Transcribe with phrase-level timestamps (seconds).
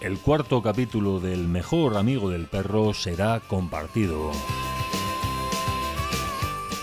[0.00, 4.30] El cuarto capítulo del Mejor Amigo del Perro será compartido.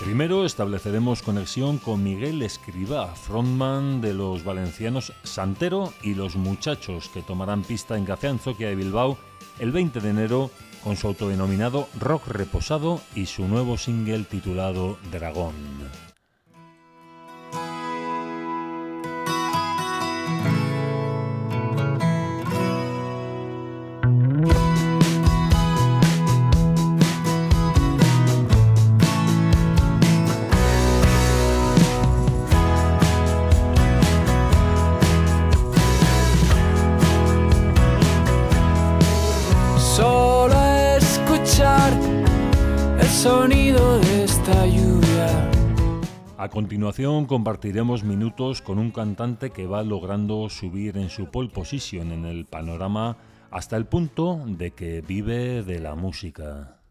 [0.04, 7.22] Primero estableceremos conexión con Miguel Escribá, frontman de los valencianos Santero y los muchachos que
[7.22, 9.16] tomarán pista en Café Anzoquia de Bilbao
[9.60, 10.50] el 20 de enero
[10.82, 16.11] con su autodenominado Rock Reposado y su nuevo single titulado Dragón.
[46.52, 52.26] Continuación compartiremos minutos con un cantante que va logrando subir en su pole position en
[52.26, 53.16] el panorama
[53.50, 56.81] hasta el punto de que vive de la música.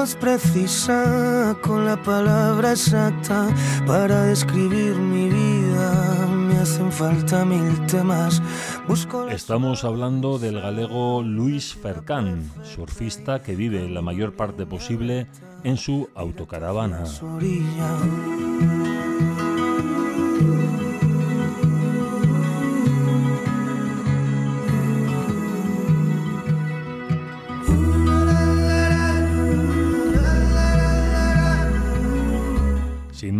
[0.00, 3.54] Voz precisa con la palabra exacta
[3.86, 6.26] para describir mi vida.
[6.26, 8.40] Me hacen falta mil temas.
[9.30, 15.26] Estamos hablando del galego Luis Fercán, surfista que vive la mayor parte posible
[15.64, 17.04] en su autocaravana.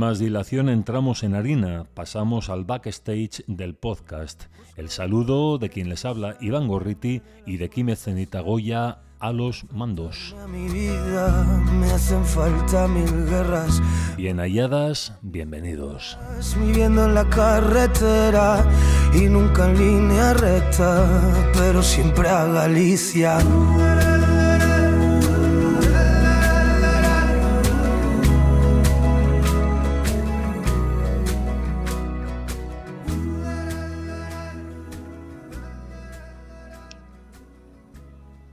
[0.01, 4.45] Más dilación entramos en harina, pasamos al backstage del podcast.
[4.77, 8.07] El saludo de quien les habla, Iván Gorriti, y de Químez
[8.43, 10.35] Goya a los mandos.
[10.49, 13.83] me hacen falta mil guerras.
[14.17, 16.17] Bien halladas, bienvenidos.
[16.59, 18.65] Viviendo en la carretera
[19.13, 23.39] y nunca en línea recta, pero siempre a Galicia.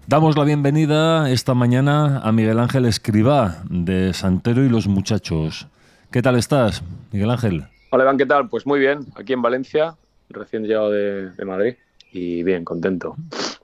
[0.07, 5.67] Damos la bienvenida esta mañana a Miguel Ángel Escribá, de Santero y los Muchachos.
[6.11, 6.81] ¿Qué tal estás,
[7.11, 7.65] Miguel Ángel?
[7.89, 8.47] Hola, Iván, ¿qué tal?
[8.47, 9.97] Pues muy bien, aquí en Valencia,
[10.29, 11.75] recién llegado de, Madrid
[12.13, 13.17] y bien, contento,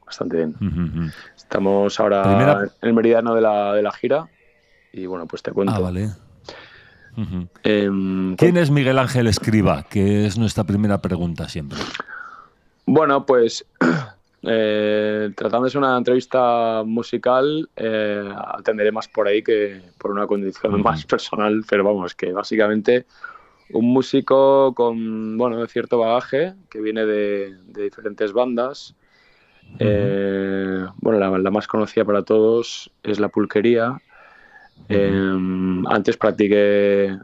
[0.05, 1.13] bastante bien.
[1.37, 4.27] Estamos ahora en el meridiano de la, de la gira
[4.91, 5.73] y bueno, pues te cuento.
[5.73, 6.09] Ah, vale.
[7.63, 9.83] Em, ¿Quién es Miguel Ángel Escriba?
[9.83, 11.79] Que es nuestra primera pregunta siempre.
[12.85, 13.65] Bueno, pues
[14.45, 21.05] eh, tratándose una entrevista musical, eh, atenderé más por ahí que por una condición más
[21.05, 23.05] personal, pero vamos, que básicamente
[23.71, 28.95] un músico con bueno, de cierto bagaje que viene de, diferentes bandas.
[29.79, 34.01] Eh, bueno, la, más conocida para todos es La Pulquería.
[34.89, 37.17] Em, antes practiqué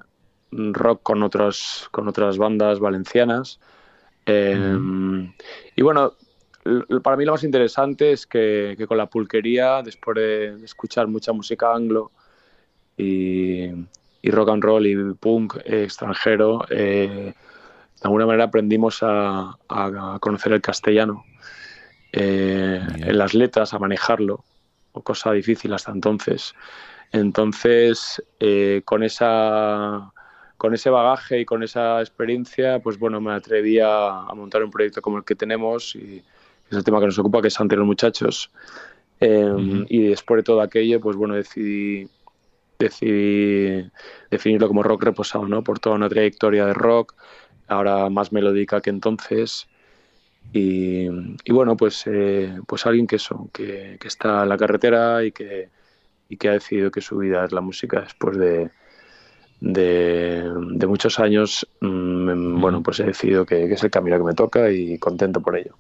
[0.52, 3.60] rock con, otros, con otras bandas valencianas.
[4.26, 5.34] Em,
[5.76, 6.14] y bueno,
[7.04, 11.74] para mí lo más interesante es que, con la pulquería, después de escuchar mucha música
[11.74, 12.12] anglo
[12.98, 13.70] y,
[14.24, 19.58] rock and roll y punk extranjero, eh, de alguna manera aprendimos a,
[20.20, 21.24] conocer el castellano
[22.12, 24.44] eh, en las letras, a manejarlo,
[25.04, 26.54] cosa difícil hasta entonces.
[27.12, 30.12] Entonces, eh, con esa
[30.58, 34.70] con ese bagaje y con esa experiencia, pues bueno, me atreví a, a montar un
[34.70, 36.22] proyecto como el que tenemos y,
[36.70, 38.52] es el tema que nos ocupa, que es ante los muchachos.
[39.20, 42.08] Em, y después de todo aquello, pues bueno, decidí,
[42.78, 43.90] decidí
[44.32, 45.64] definirlo como rock reposado, ¿no?
[45.64, 47.16] Por toda una trayectoria de rock,
[47.68, 49.68] ahora más melódica que entonces.
[50.54, 51.08] Y,
[51.52, 55.70] bueno, pues, eh, pues alguien que eso, que, está en la carretera y que,
[56.30, 58.72] y que ha decidido que su vida es la música después de,
[59.60, 64.34] de, muchos años, mm, bueno, pues he decidido que, que, es el camino que me
[64.34, 65.76] toca y contento por ello.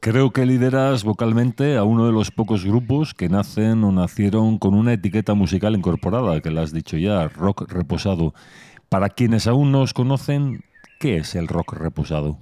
[0.00, 4.72] Creo que lideras vocalmente a uno de los pocos grupos que nacen o nacieron con
[4.72, 8.32] una etiqueta musical incorporada, que la has dicho ya, rock reposado.
[8.88, 10.64] Para quienes aún no os conocen,
[10.98, 12.38] ¿qué es el rock reposado?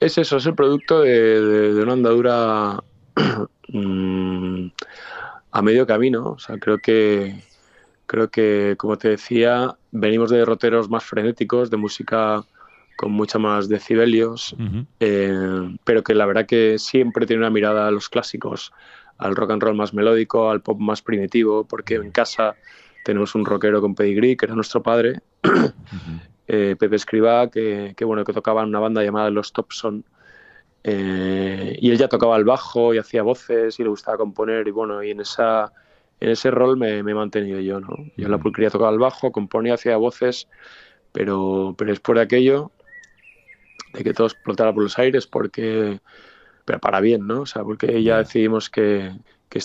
[0.00, 2.82] es eso, es el producto de, una andadura
[3.68, 4.66] mm,
[5.50, 6.30] a medio camino.
[6.30, 7.42] O sea, creo que,
[8.06, 12.44] creo que, como te decía, venimos de derroteros más frenéticos, de música
[12.98, 14.56] con mucha más decibelios,
[14.98, 18.72] eh, pero que la verdad que siempre tiene una mirada a los clásicos,
[19.18, 22.56] al rock and roll más melódico, al pop más primitivo, porque en casa
[23.04, 25.20] tenemos un rockero con pedigree, que era nuestro padre,
[26.48, 30.04] eh, Pepe Escribá, que, bueno, que tocaba en una banda llamada Los Topson,
[30.82, 34.72] eh, y él ya tocaba el bajo y hacía voces y le gustaba componer, y
[34.72, 35.72] bueno, y en esa
[36.18, 37.96] en ese rol me, he mantenido yo, ¿no?
[38.16, 40.48] Yo en la pulquería tocaba el bajo, componía, hacía voces,
[41.12, 42.72] pero, pero después de aquello,
[43.92, 46.00] de que todo explotara por los aires, porque,
[46.64, 47.42] pero para bien, ¿no?
[47.42, 49.12] O sea, porque ya decidimos que,
[49.48, 49.60] que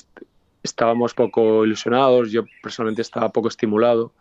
[0.63, 4.13] estábamos poco ilusionados, yo personalmente estaba poco estimulado,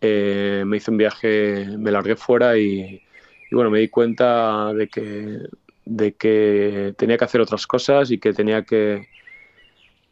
[0.00, 3.02] eh, me hice un viaje, me largué fuera y,
[3.50, 5.40] y, bueno, me di cuenta de que,
[5.84, 9.08] de que tenía que hacer otras cosas y que tenía que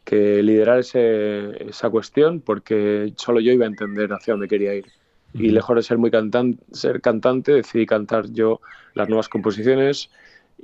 [0.03, 4.85] que liderar ese, esa cuestión porque solo yo iba a entender hacia dónde quería ir.
[5.33, 8.59] Y lejos de ser muy cantante, ser cantante, decidí cantar yo
[8.93, 10.09] las nuevas composiciones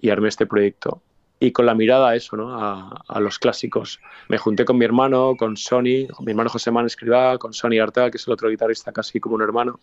[0.02, 1.02] y armé este proyecto.
[1.40, 2.60] Y con la mirada a eso, ¿no?
[2.60, 4.00] a, a los clásicos.
[4.28, 8.10] Me junté con mi hermano, con Sony, mi hermano José Man Escribá, con Sony Artal,
[8.10, 9.80] que es el otro guitarrista casi como un hermano,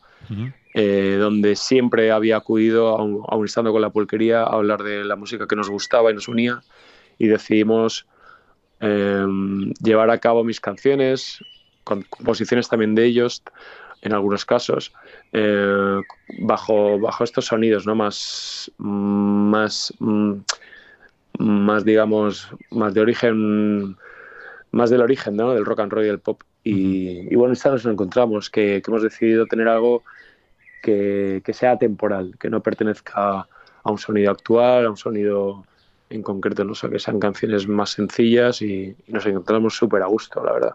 [0.74, 5.14] eh, donde siempre había acudido, aún, aún estando con la pulquería, a hablar de la
[5.14, 6.60] música que nos gustaba y nos unía.
[7.18, 8.06] Y decidimos
[8.80, 11.38] Em, llevar a cabo mis canciones,
[11.84, 13.42] con composiciones también de ellos,
[14.04, 14.92] en algunos casos,
[15.32, 16.00] eh,
[16.38, 17.94] bajo, bajo estos sonidos, ¿no?
[17.94, 20.34] Más, más, mm,
[21.38, 23.96] más, digamos, más de origen,
[24.70, 25.52] más del origen, ¿no?
[25.54, 26.42] Del rock and roll y del pop.
[26.62, 30.04] Y, bueno, esta nos encontramos, que, que, hemos decidido tener algo
[30.82, 33.48] que, que sea temporal, que no pertenezca
[33.84, 35.64] a un sonido actual, a un sonido
[36.10, 40.44] en concreto, no sé, que sean canciones más sencillas y, nos encontramos súper a gusto,
[40.44, 40.74] la verdad.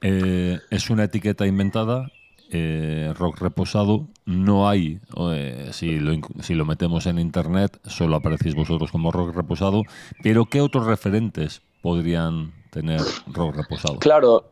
[0.00, 2.10] Eh, es una etiqueta inventada,
[2.50, 4.06] eh, rock reposado.
[4.26, 5.00] No hay,
[5.32, 9.82] eh, si, lo, si lo metemos en internet, solo aparecéis vosotros como rock reposado.
[10.22, 13.98] Pero ¿qué otros referentes podrían tener rock reposado?
[13.98, 14.50] Claro,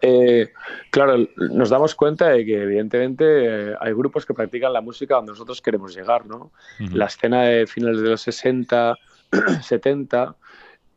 [0.91, 5.61] claro, nos damos cuenta de que evidentemente hay grupos que practican la música donde nosotros
[5.61, 6.53] queremos llegar, ¿no?
[6.79, 8.97] La escena de finales de los 60
[9.63, 10.37] 70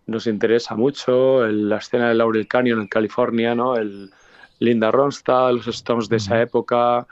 [0.08, 3.76] nos interesa mucho, la escena de Laurel Canyon en California, ¿no?
[3.76, 4.12] el
[4.60, 7.08] Linda Ronstadt, los Stones de esa época,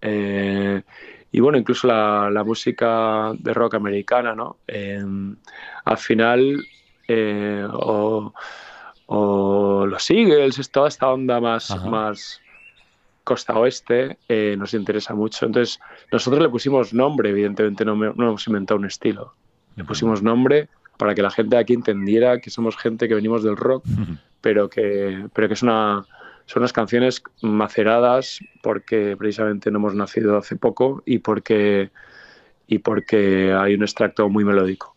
[0.00, 0.82] eh,
[1.30, 4.56] y bueno, incluso la, música de rock americana, ¿no?
[4.66, 5.36] Em,
[5.84, 6.64] al final,
[7.06, 8.32] eh, o,
[9.86, 12.40] los Eagles, toda esta onda más, más
[13.24, 15.46] costa oeste, eh, nos interesa mucho.
[15.46, 15.80] Entonces,
[16.10, 19.34] nosotros le pusimos nombre, evidentemente no, no hemos inventado un estilo.
[19.76, 20.68] Le pusimos nombre
[20.98, 23.84] para que la gente aquí entendiera que somos gente que venimos del rock,
[24.42, 26.04] pero que, pero que es una,
[26.44, 31.90] son unas canciones maceradas porque precisamente no hemos nacido hace poco y porque,
[32.66, 34.94] y porque hay un extracto muy melódico.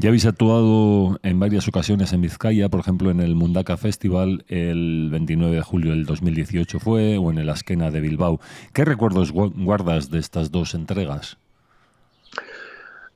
[0.00, 5.08] Ya habéis actuado en varias ocasiones en Vizcaya, por ejemplo en el Mundaka Festival el
[5.10, 8.40] 29 de julio del 2018 fue, o en el Asquena de Bilbao.
[8.72, 11.36] ¿Qué recuerdos guardas de estas dos entregas?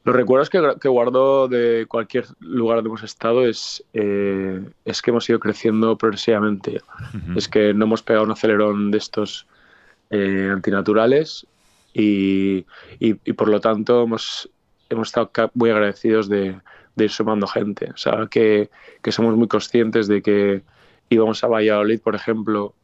[0.04, 5.28] Los recuerdos que, guardo de cualquier lugar donde hemos estado es, eh, es que hemos
[5.28, 6.80] ido creciendo progresivamente.
[7.37, 9.47] Es que no hemos pegado un acelerón de estos
[10.11, 11.47] eh, antinaturales
[11.94, 12.62] y,
[13.37, 14.50] por lo tanto hemos,
[14.90, 16.56] hemos estado muy agradecidos de,
[16.97, 17.90] ir sumando gente.
[17.94, 18.71] O sea, que,
[19.02, 20.62] que, somos muy conscientes de que
[21.11, 22.75] íbamos a Valladolid, por ejemplo,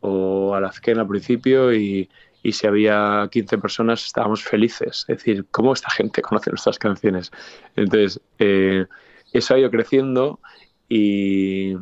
[0.00, 2.10] o a la Azquena al principio y,
[2.44, 5.06] y si había 15 personas estábamos felices.
[5.08, 7.32] Es decir, ¿cómo esta gente conoce nuestras canciones?
[7.74, 8.84] Entonces, eh,
[9.32, 10.38] eso ha ido creciendo
[10.86, 11.74] y,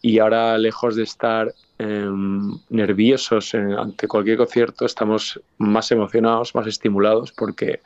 [0.00, 7.32] y ahora, lejos de estar em, nerviosos ante cualquier concierto, estamos más emocionados, más estimulados
[7.32, 7.80] porque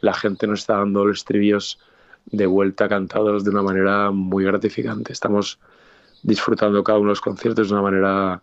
[0.00, 1.78] la gente nos está dando los estribillos
[2.26, 5.12] de vuelta cantados de una manera muy gratificante.
[5.12, 5.60] Estamos
[6.24, 8.42] disfrutando cada uno de los conciertos de una manera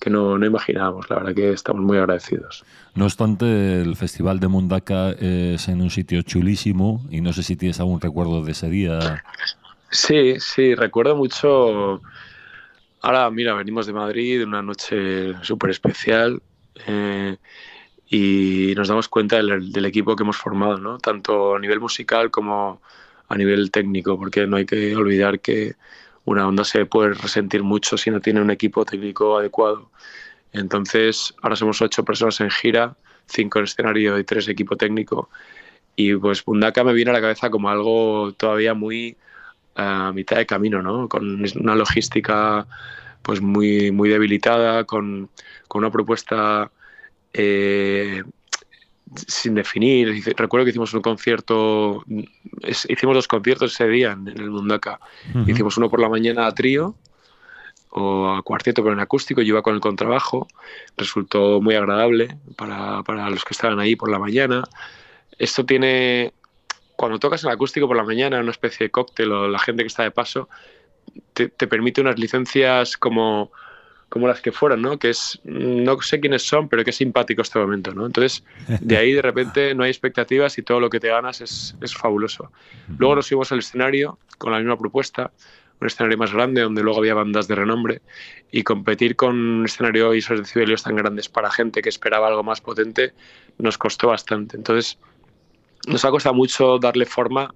[0.00, 1.08] que no, no imaginábamos.
[1.10, 2.64] La verdad que estamos muy agradecidos.
[2.94, 7.54] No obstante, el Festival de Mundaka es en un sitio chulísimo y no sé si
[7.54, 9.22] tienes algún recuerdo de ese día.
[9.90, 12.00] Sí, sí, recuerdo mucho.
[13.02, 16.42] Ahora, mira, venimos de Madrid, una noche súper especial
[16.86, 17.36] eh,
[18.08, 20.98] y nos damos cuenta del, del, equipo que hemos formado, ¿no?
[20.98, 22.80] tanto a nivel musical como
[23.28, 25.76] a nivel técnico, porque no hay que olvidar que
[26.24, 29.90] una onda se puede resentir mucho si no tiene un equipo técnico adecuado.
[30.52, 32.96] Entonces, ahora somos ocho personas en gira,
[33.26, 35.28] cinco en escenario y tres equipo técnico.
[35.96, 39.16] Y pues Bundaka me viene a la cabeza como algo todavía muy
[39.74, 41.08] a mitad de camino, ¿no?
[41.08, 42.66] Con una logística
[43.22, 45.30] pues muy, muy debilitada, con,
[45.68, 46.70] con una propuesta
[47.32, 48.22] eh,
[49.14, 50.22] sin definir.
[50.36, 52.04] Recuerdo que hicimos un concierto,
[52.88, 55.00] hicimos dos conciertos ese día en, el Mundaka.
[55.46, 56.94] Hicimos uno por la mañana a trío
[57.90, 60.46] o a cuarteto pero en acústico, yo iba con el contrabajo,
[60.96, 64.62] resultó muy agradable para, para los que estaban ahí por la mañana.
[65.38, 66.32] Esto tiene,
[66.96, 69.88] cuando tocas el acústico por la mañana, una especie de cóctel o la gente que
[69.88, 70.48] está de paso,
[71.32, 73.50] te, te permite unas licencias como
[74.10, 74.98] como las que fueron, ¿no?
[74.98, 78.04] Que es, no sé quiénes son, pero es simpático este momento, ¿no?
[78.06, 78.44] Entonces,
[78.80, 81.94] de ahí de repente no hay expectativas y todo lo que te ganas es, es
[81.94, 82.50] fabuloso.
[82.98, 85.30] Luego nos subimos al escenario con la misma propuesta,
[85.80, 88.02] un escenario más grande donde luego había bandas de renombre
[88.50, 92.42] y competir con un escenario y esos decibelios tan grandes para gente que esperaba algo
[92.42, 93.14] más potente
[93.58, 94.56] nos costó bastante.
[94.56, 94.98] Entonces,
[95.86, 97.54] nos ha costado mucho darle forma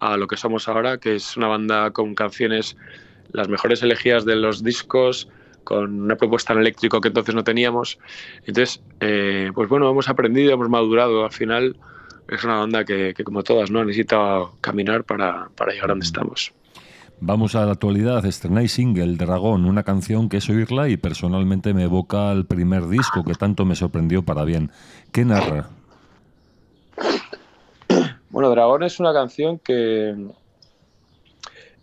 [0.00, 2.76] a lo que somos ahora, que es una banda con canciones
[3.30, 5.28] las mejores elegidas de los discos,
[5.64, 7.98] con una propuesta en eléctrico que entonces no teníamos.
[8.46, 11.24] Entonces, eh, pues bueno, hemos aprendido, hemos madurado.
[11.24, 11.76] Al final
[12.28, 13.84] es una banda que, como todas, ¿no?
[13.84, 16.52] necesita caminar para, para llegar a donde estamos.
[17.20, 18.26] Vamos a la actualidad.
[18.26, 23.22] Estrenáis single Dragón, una canción que es oírla y personalmente me evoca al primer disco
[23.22, 24.72] que tanto me sorprendió para bien.
[25.12, 25.68] ¿Qué narra?
[28.30, 30.16] Bueno, Dragón es una canción que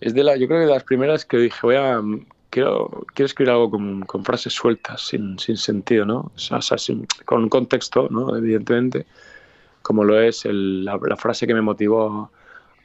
[0.02, 2.02] es de la, yo creo que de las primeras que dije, voy a,
[2.50, 6.32] quiero, quiero escribir algo con, con frases sueltas, sin, sin, sentido, ¿no?
[6.36, 8.36] O sea, sin, con contexto, ¿no?
[8.36, 9.06] Evidentemente,
[9.82, 12.32] como lo es el, la, la, frase que me motivó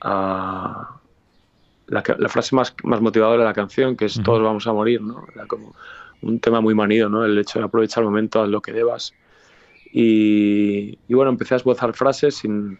[0.00, 1.00] a...
[1.87, 5.02] La, la, frase más, más motivadora de la canción, que es todos vamos a morir,
[5.02, 5.26] ¿no?
[5.35, 5.75] Era como
[6.23, 7.26] un tema muy manido, ¿no?
[7.26, 9.12] El hecho de aprovechar el momento a lo que debas.
[9.92, 12.78] Y, y bueno, empecé a esbozar frases sin,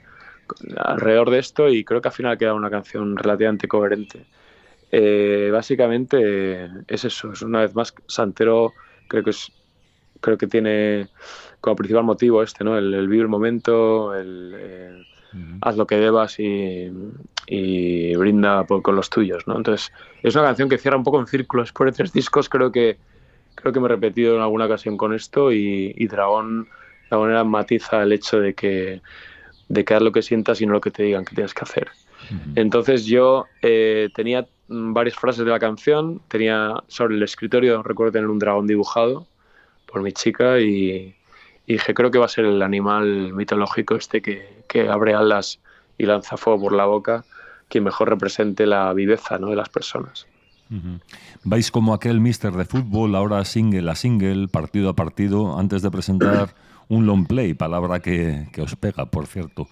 [0.77, 4.27] alrededor de esto y creo que al final ha quedado una canción relativamente coherente.
[4.97, 8.73] Eh, básicamente es eso, es una vez más Santero
[9.09, 9.51] creo que es
[10.21, 11.09] creo que tiene
[11.61, 12.79] como principal motivo este, ¿no?
[12.79, 15.59] El, el vivir el momento, el eh, uh -huh.
[15.63, 16.93] haz lo que debas y,
[17.49, 19.57] y brinda por, con los tuyos, ¿no?
[19.57, 19.91] Entonces
[20.23, 21.69] es una canción que cierra un poco en círculos.
[21.69, 22.97] Después de tres discos creo que
[23.57, 27.31] creo que me he repetido en alguna ocasión con esto y, y Dragón de alguna
[27.31, 29.01] manera matiza el hecho de que
[29.69, 31.65] de que haz lo que sientas y no lo que te digan que tienes que
[31.65, 31.89] hacer.
[32.31, 32.53] Uh -huh.
[32.65, 36.21] Entonces yo eh, tenía varias frases de la canción.
[36.29, 39.27] Tenía sobre el escritorio, recuerdo tener un dragón dibujado
[39.87, 41.15] por mi chica y,
[41.67, 45.61] y dije, creo que va a ser el animal mitológico este que, que, abre alas
[45.99, 47.25] y lanza fuego por la boca,
[47.69, 49.49] quien mejor represente la viveza ¿no?
[49.49, 50.27] de las personas.
[50.71, 51.01] Uh -huh.
[51.45, 55.91] Vais como aquel mister de fútbol, ahora single a single, partido a partido, antes de
[55.91, 56.55] presentar
[56.89, 59.69] un long play, palabra que, que os pega, por cierto.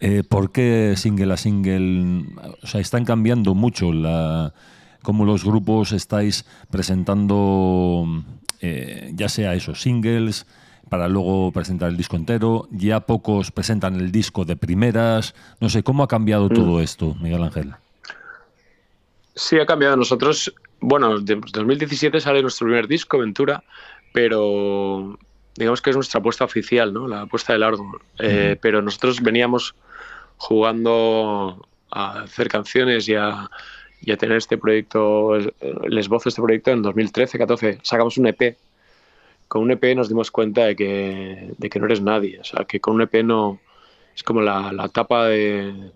[0.00, 2.24] Eh, ¿Por qué single a single?
[2.62, 4.54] O sea, están cambiando mucho la,
[5.02, 8.04] cómo los grupos estáis presentando,
[8.60, 10.46] eh, ya sea esos singles,
[10.88, 12.68] para luego presentar el disco entero.
[12.70, 15.34] Ya pocos presentan el disco de primeras.
[15.60, 16.54] No sé, ¿cómo ha cambiado mm.
[16.54, 17.74] todo esto, Miguel Ángel?
[19.34, 19.96] Sí, ha cambiado.
[19.96, 23.62] Nosotros, bueno, de 2017 sale nuestro primer disco, Ventura,
[24.12, 25.18] pero
[25.56, 27.08] digamos que es nuestra apuesta oficial, ¿no?
[27.08, 27.84] La apuesta de largo.
[27.84, 27.98] Mm.
[28.20, 29.74] Eh, pero nosotros veníamos
[30.38, 33.50] jugando a hacer canciones y a,
[34.00, 37.80] y a tener este proyecto, el esbozo de este proyecto en 2013-14.
[37.82, 38.56] Sacamos un EP.
[39.48, 42.38] Con un EP nos dimos cuenta de que, de que no eres nadie.
[42.40, 43.60] O sea, que con un EP no.
[44.14, 45.92] Es como la, la tapa de,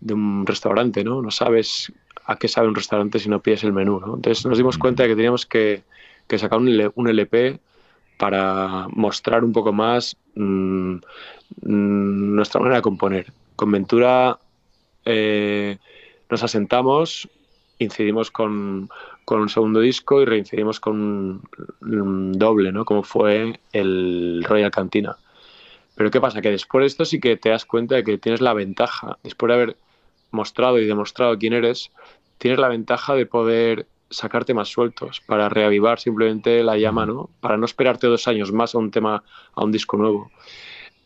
[0.00, 1.22] de, un restaurante, ¿no?
[1.22, 1.92] No sabes
[2.24, 4.16] a qué sabe un restaurante si no pides el menú, ¿no?
[4.16, 5.82] Entonces nos dimos cuenta de que teníamos que,
[6.26, 7.60] que sacar un, un LP
[8.18, 10.96] para mostrar un poco más mmm,
[11.62, 13.32] nuestra manera de componer.
[13.60, 14.38] Con Ventura
[15.04, 15.76] eh,
[16.30, 17.28] nos asentamos,
[17.78, 18.88] incidimos con,
[19.26, 21.42] con, un segundo disco y reincidimos con un,
[21.82, 22.86] un, doble, ¿no?
[22.86, 25.18] como fue el Royal Cantina.
[25.94, 26.40] Pero ¿qué pasa?
[26.40, 29.48] Que después de esto sí que te das cuenta de que tienes la ventaja, después
[29.48, 29.76] de haber
[30.30, 31.90] mostrado y demostrado quién eres,
[32.38, 37.28] tienes la ventaja de poder sacarte más sueltos para reavivar simplemente la llama, ¿no?
[37.40, 40.30] Para no esperarte dos años más a un tema, a un disco nuevo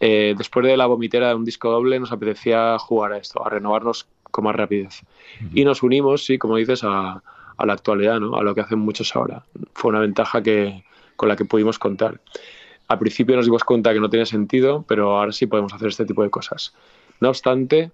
[0.07, 3.49] eh, después de la vomitera de un disco doble nos apetecía jugar a esto, a
[3.49, 5.01] renovarnos con más rapidez.
[5.03, 5.51] Uh -huh.
[5.55, 7.23] Y nos unimos, sí, como dices, a,
[7.57, 8.37] a, la actualidad, ¿no?
[8.37, 9.47] a lo que hacen muchos ahora.
[9.73, 10.85] Fue una ventaja que,
[11.17, 12.21] con la que pudimos contar.
[12.87, 16.05] Al principio nos dimos cuenta que no tenía sentido, pero ahora sí podemos hacer este
[16.05, 16.75] tipo de cosas.
[17.21, 17.91] No obstante,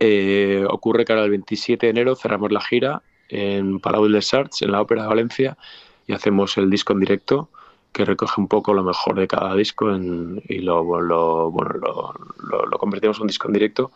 [0.00, 3.00] eh, ocurre que ahora el 27 de enero cerramos la gira
[3.30, 5.56] en Palau des Arts, en la Ópera de Valencia,
[6.06, 7.48] y hacemos el disco en directo
[7.94, 12.12] que recoge un poco lo mejor de cada disco en, y lo, lo, bueno, lo,
[12.50, 13.92] lo, lo, convertimos en un disco en directo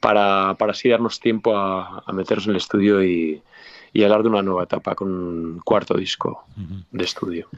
[0.00, 3.42] para, para así darnos tiempo a, meternos en el estudio y,
[3.92, 6.44] y, hablar de una nueva etapa con un cuarto disco
[6.90, 7.48] de estudio.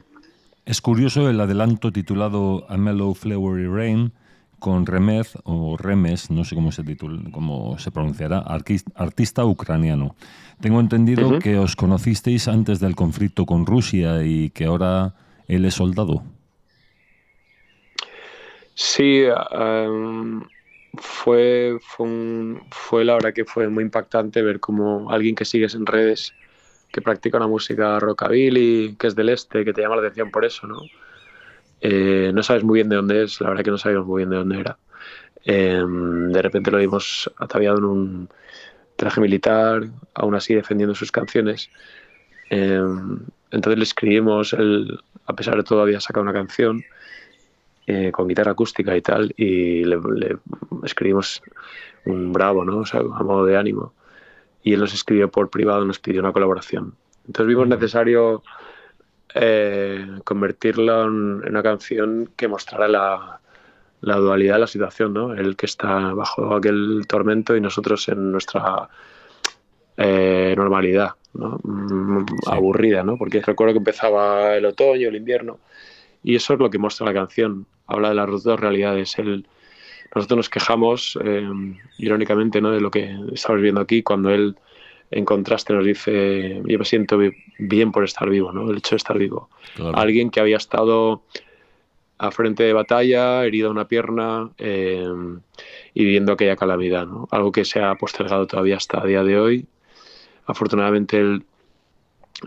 [0.67, 4.13] Es curioso el adelanto titulado A Mellow Flowery Rain
[4.59, 8.39] con Remez o Remes, no sé cómo se titula, cómo se pronunciará,
[8.95, 10.15] artista ucraniano.
[10.61, 15.15] Tengo entendido que os conocisteis antes del conflicto con Rusia y que ahora
[15.49, 16.23] él es soldado.
[18.75, 19.25] Sí,
[20.95, 21.79] fue,
[22.71, 26.35] fue, la hora que fue muy impactante ver como alguien que sigues en redes,
[26.91, 30.45] que practica una música rockabilly, que es del este, que te llama la atención por
[30.45, 30.81] eso, ¿no?
[31.81, 34.31] Eh, no sabes muy bien de dónde es, la verdad que no sabíamos muy bien
[34.31, 34.79] de dónde era.
[35.45, 38.29] Em, de repente lo vimos ataviado en un
[38.97, 39.83] traje militar,
[40.15, 41.71] aún así defendiendo sus canciones.
[42.51, 43.21] Em,
[43.53, 46.83] entonces le escribimos, él, a pesar de todo, había sacado una canción
[47.87, 49.99] eh, con guitarra acústica y tal, y le,
[50.85, 51.43] escribimos
[52.07, 52.79] un bravo, ¿no?
[52.79, 53.93] O sea, a modo de ánimo.
[54.63, 56.95] Y él nos escribió por privado, nos pidió una colaboración.
[57.27, 58.43] Entonces vimos necesario
[59.35, 63.41] eh, convertirlo en, una canción que mostrara la,
[64.01, 65.35] la, dualidad de la situación, ¿no?
[65.35, 68.89] El que está bajo aquel tormento y nosotros en nuestra
[69.97, 71.59] eh, normalidad, ¿no?
[71.63, 73.17] Mm, aburrida, ¿no?
[73.17, 75.59] Porque recuerdo que empezaba el otoño, el invierno,
[76.23, 77.67] y eso es lo que muestra la canción.
[77.87, 79.19] Habla de las dos realidades.
[79.19, 79.47] El,
[80.15, 81.49] nosotros nos quejamos, eh,
[81.99, 82.71] irónicamente, ¿no?
[82.71, 84.57] de lo que estamos viendo aquí, cuando él,
[85.11, 87.19] en contraste, nos dice, yo me siento
[87.59, 88.71] bien por estar vivo, ¿no?
[88.71, 89.49] el hecho de estar vivo.
[89.95, 91.23] Alguien que había estado
[92.19, 95.05] a frente de batalla, herido una pierna eh,
[95.95, 97.27] y viviendo aquella calamidad, ¿no?
[97.31, 99.67] algo que se ha postergado todavía hasta el día de hoy.
[100.47, 101.45] Afortunadamente él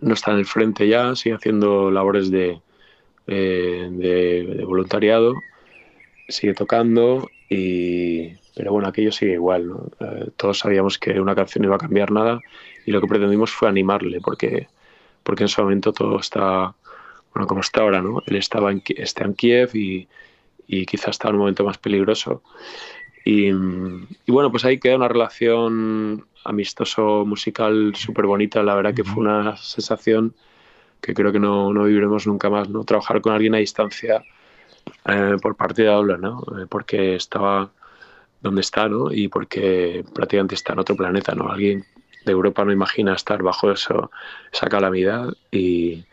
[0.01, 2.59] no está en el frente ya, sigue haciendo labores de,
[3.27, 5.35] eh, de, voluntariado,
[6.27, 9.71] sigue tocando, y, pero bueno, aquello sigue igual.
[9.99, 12.39] Eh, todos sabíamos que una canción no iba a cambiar nada
[12.85, 14.67] y lo que pretendimos fue animarle, porque,
[15.23, 16.75] porque en ese momento todo está,
[17.33, 18.21] bueno, como está ahora, ¿no?
[18.25, 20.07] Él estaba en, está en Kiev y,
[20.67, 22.41] y quizás está en un momento más peligroso.
[23.23, 28.63] Y, y, bueno, pues ahí queda una relación amistoso musical súper bonita.
[28.63, 30.33] La verdad que fue una sensación
[31.01, 32.83] que creo que no, no viviremos nunca más, ¿no?
[32.83, 34.23] Trabajar con alguien a distancia
[35.05, 36.41] eh, por partida doble, ¿no?
[36.57, 37.71] Eh, porque estaba
[38.41, 39.11] donde está, ¿no?
[39.11, 41.49] Y porque prácticamente está en otro planeta, ¿no?
[41.49, 41.85] Alguien
[42.25, 44.11] de Europa no imagina estar bajo eso,
[44.51, 46.05] esa calamidad y,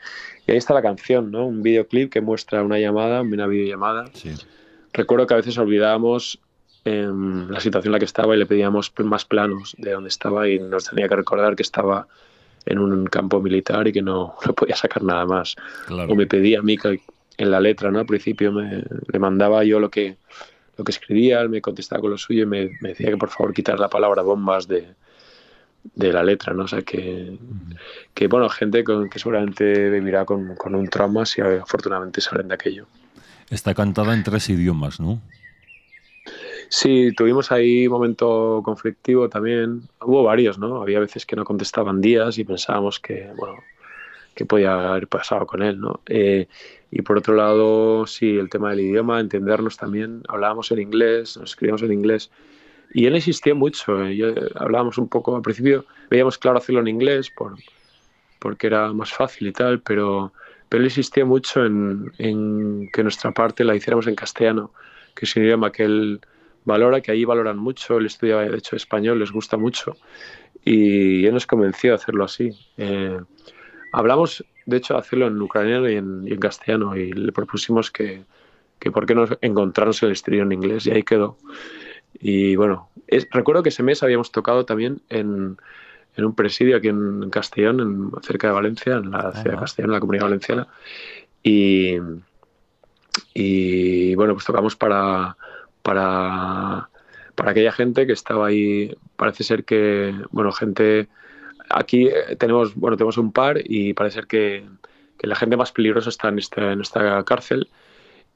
[0.48, 1.46] ahí está la canción, ¿no?
[1.46, 4.10] Un videoclip que muestra una llamada, una videollamada.
[4.92, 6.38] Recuerdo que a veces olvidábamos
[6.84, 10.48] em, la situación en la que estaba y le pedíamos más planos de dónde estaba
[10.48, 12.06] y nos tenía que recordar que estaba
[12.66, 15.56] en un campo militar y que no, no podía sacar nada más.
[16.08, 17.00] O me pedía a mí que
[17.38, 18.00] en la letra, ¿no?
[18.00, 20.16] Al principio me, le mandaba yo lo que,
[20.76, 23.30] lo que escribía, él me contestaba con lo suyo y me, me decía que por
[23.30, 24.94] favor quitar la palabra bombas de,
[25.94, 26.64] de la letra, ¿no?
[26.64, 27.38] O sea, que,
[28.14, 32.54] que bueno, gente con, que seguramente vivirá con, con un trauma si afortunadamente salen de
[32.54, 32.86] aquello.
[33.50, 35.20] Está cantada en tres idiomas, ¿no?
[36.74, 39.82] Sí, tuvimos ahí un momento conflictivo también.
[40.00, 40.80] Hubo varios, ¿no?
[40.80, 43.58] Había veces que no contestaban días y pensábamos que, bueno,
[44.34, 46.00] que podía haber pasado con él, ¿no?
[46.06, 46.48] Eh,
[46.90, 50.22] y por otro lado, sí, el tema del idioma, entendernos también.
[50.28, 52.30] Hablábamos en inglés, nos escribíamos en inglés.
[52.94, 54.02] Y él insistía mucho.
[54.06, 57.54] Eh, yo, hablábamos un poco, al principio veíamos claro hacerlo en inglés por,
[58.38, 60.32] porque era más fácil y tal, pero,
[60.70, 64.70] pero él insistía mucho en, en que nuestra parte la hiciéramos en castellano,
[65.14, 66.20] que es un idioma que él
[66.64, 69.96] valora, que ahí valoran mucho, el estudio de hecho español les gusta mucho
[70.64, 72.50] y él nos convenció de hacerlo así.
[72.76, 73.18] Eh,
[73.92, 78.24] hablamos, de hecho, de hacerlo en ucraniano y en, castellano y le propusimos que,
[78.78, 81.36] que por qué no encontrarnos el estudio en inglés y ahí quedó.
[82.14, 82.90] Y bueno,
[83.30, 85.56] recuerdo que ese mes habíamos tocado también en,
[86.16, 89.90] en un presidio aquí en Castellón, en, cerca de Valencia, en la ciudad de Castellón,
[89.90, 90.68] en la comunidad valenciana.
[91.42, 91.96] Y,
[93.34, 95.36] y bueno, pues tocamos para,
[95.82, 96.88] para,
[97.34, 98.96] para aquella gente que estaba ahí.
[99.16, 101.08] Parece ser que, bueno, gente.
[101.70, 104.64] Aquí eh, tenemos, bueno, tenemos un par y parece ser que,
[105.18, 107.68] que la gente más peligrosa está en esta, en esta cárcel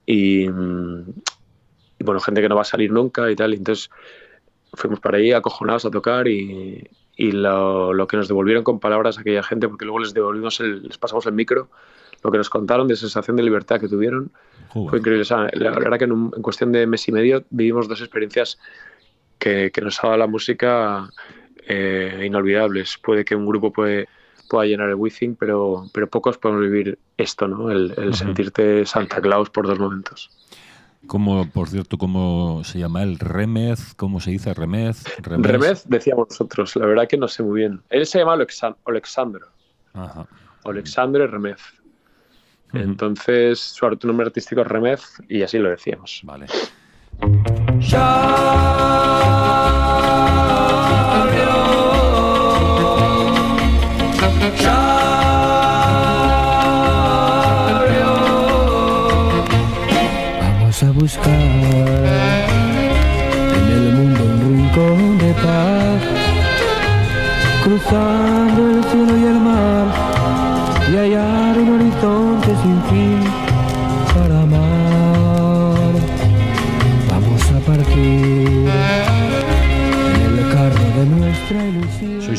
[0.07, 3.55] y, y, bueno, gente que no va a salir nunca y tal.
[3.55, 3.91] Entonces
[4.73, 9.19] fuimos para ahí acojonados a tocar y, y lo, lo, que nos devolvieron con palabras
[9.19, 11.69] a aquella gente, porque luego les devolvimos, el, les pasamos el micro,
[12.23, 14.31] lo que nos contaron de sensación de libertad que tuvieron
[14.73, 15.25] fue increíble.
[15.55, 18.59] la verdad que en, cuestión de mes y medio vivimos dos experiencias
[19.39, 21.09] que, que nos ha dado la música
[21.69, 22.99] eh, inolvidables.
[23.03, 24.09] Puede que un grupo puede,
[24.49, 27.71] pueda llenar el Withing, pero, pero pocos podemos vivir esto, ¿no?
[27.71, 30.31] El, sentirte Santa Claus por dos momentos.
[31.07, 33.19] Como, por cierto, ¿cómo se llama él?
[33.19, 33.95] ¿Remez?
[33.95, 34.55] ¿Cómo se dice?
[34.55, 35.05] ¿Remez?
[35.23, 36.75] Remez, decíamos nosotros.
[36.77, 37.81] La verdad que no sé muy bien.
[37.91, 38.35] Él se llama
[38.85, 39.47] Alexandro.
[39.95, 40.27] Ajá.
[40.65, 41.59] Alexandre Remez.
[42.73, 46.21] Entonces, su nombre artístico es Remez y así lo decíamos.
[46.25, 46.47] Vale.
[60.41, 61.56] Vamos a buscar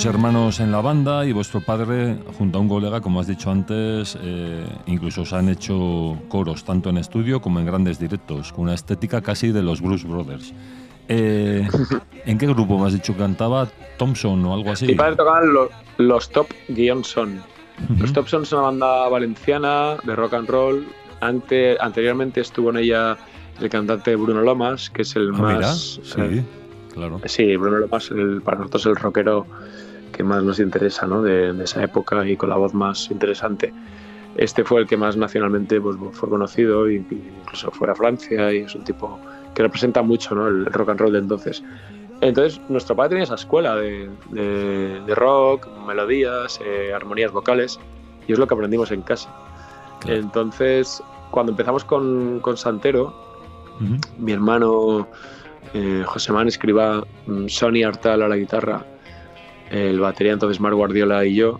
[0.08, 4.17] hermanos en la banda y vuestro padre, junto a un colega, como has dicho antes,
[4.22, 8.74] eh, incluso os han hecho coros tanto en estudio como en grandes directos, con una
[8.74, 10.54] estética casi de los Blues Brothers.
[11.10, 11.67] Eh,
[12.26, 13.67] ¿En qué grupo me has dicho que cantaba?
[13.98, 14.88] ¿Thompson o algo así?
[14.88, 17.41] Mi padre tocaban los, los Top Guion Son.
[18.00, 20.88] Los Top Son es una banda valenciana de rock and roll.
[21.22, 23.17] Ante, anteriormente estuvo en ella
[23.60, 26.00] el cantante Bruno Lomas, que es el Ah, mira, más.
[26.04, 26.43] sí, eh,
[26.93, 27.22] claro.
[27.26, 29.46] sí, Bruno Lomas, el, para nosotros el rockero
[30.12, 31.22] que más nos interesa ¿no?
[31.22, 33.74] de, de esa época y con la voz más interesante.
[34.36, 38.60] Este fue el que más nacionalmente pues, fue conocido, y incluso fue a Francia, y
[38.60, 39.20] es un tipo
[39.56, 40.48] que representa mucho ¿no?
[40.48, 41.63] el rock and roll de entonces.
[42.22, 47.80] Entonces, nuestro padre tenía esa escuela de, de- de rock, melodías, eh, armonías vocales,
[48.28, 49.30] y es lo que aprendimos en casa.
[50.02, 50.20] Claro.
[50.20, 53.13] Entonces, cuando empezamos con, con Santero,
[53.82, 53.96] Ujú.
[54.20, 55.08] mi hermano
[55.74, 58.84] eh, José Man escriba mm, Sony Artal a la guitarra,
[59.72, 61.60] el batería entonces Mar Guardiola y yo,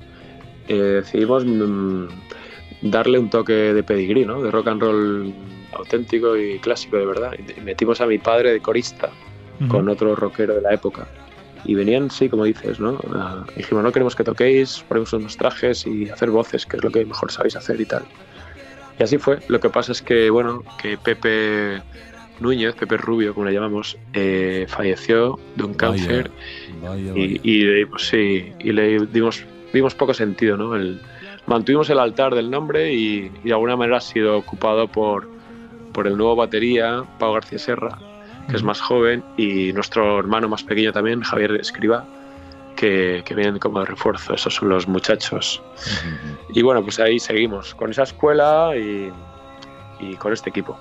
[0.68, 2.08] eh, decidimos mm,
[2.82, 4.42] darle un toque de pedigrí, ¿no?
[4.42, 5.34] de rock and roll
[5.74, 7.34] auténtico y clásico de verdad.
[7.38, 9.10] Y metimos a mi padre de corista
[9.70, 11.08] con otro rockero de la época.
[11.66, 13.00] Y venían, sí, como dices, ¿no?
[13.14, 16.92] Ah, dijimos, no queremos que toquéis, ponemos unos trajes y hacer voces, que es lo
[16.92, 18.04] que mejor sabéis hacer y tal.
[19.00, 19.40] Y así fue.
[19.48, 21.82] Lo que pasa es que, bueno, que Pepe
[22.40, 26.32] Núñez, Pepe Rubio, como le llamamos, eh, falleció de un Vaya, cáncer
[26.82, 27.40] vaya, y, vaya.
[27.44, 30.76] y pues sí, y le dimos, dimos poco sentido, ¿no?
[30.76, 31.02] El-
[31.48, 35.28] mantuvimos el altar del nombre y, y de alguna manera ha sido ocupado por,
[35.94, 37.98] por el nuevo batería, Pau García Serra,
[38.50, 42.06] que es más joven, y nuestro hermano más pequeño también, Javier Escriba,
[42.76, 44.34] que, que vienen como de refuerzo.
[44.36, 45.62] Esos son los muchachos.
[45.76, 46.38] Ujú.
[46.60, 49.12] Y bueno, pues ahí seguimos, con esa escuela y,
[50.00, 50.78] y con este equipo.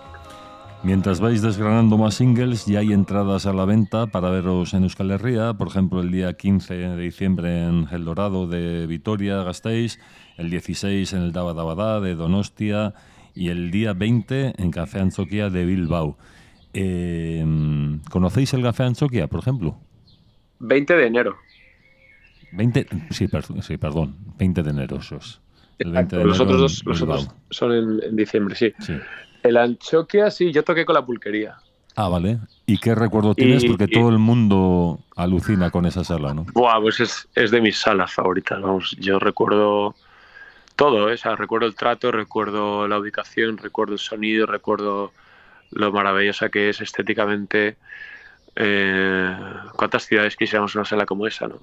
[0.82, 5.10] Mientras vais desgranando más singles, ya hay entradas a la venta para veros en Euskal
[5.10, 9.98] Herria, por ejemplo, el día 15 de diciembre en El Dorado de Vitoria, Gasteiz,
[10.36, 12.94] el 16 en el Daba Dabadá de Donostia
[13.34, 16.18] y el día 20 en Café Anchoquia de Bilbao.
[16.72, 17.44] Eh,
[18.10, 19.76] ¿Conocéis el Café Anchoquia, por ejemplo?
[20.60, 21.36] 20 de enero.
[22.52, 25.40] 20, sí, per- sí, perdón, 20 de enero, eso es.
[25.78, 28.72] El 20 de Los otros dos los otros son en, en diciembre, sí.
[28.78, 28.94] Sí.
[29.46, 31.56] El Anchoquia, sí, yo toqué con la pulquería.
[31.94, 32.38] Ah, vale.
[32.66, 33.64] ¿Y qué recuerdo tienes?
[33.64, 36.44] Y- Porque y- todo el mundo alucina con esa sala, ¿no?
[36.52, 38.96] Buah, pues es, es de mis salas favoritas, vamos.
[38.98, 39.94] Yo recuerdo
[40.74, 41.14] todo, ¿eh?
[41.14, 45.12] o sea, recuerdo el trato, recuerdo la ubicación, recuerdo el sonido, recuerdo
[45.70, 47.76] lo maravillosa que es estéticamente.
[48.56, 49.36] Eh,
[49.76, 51.60] ¿Cuántas ciudades quisiéramos una sala como esa, no?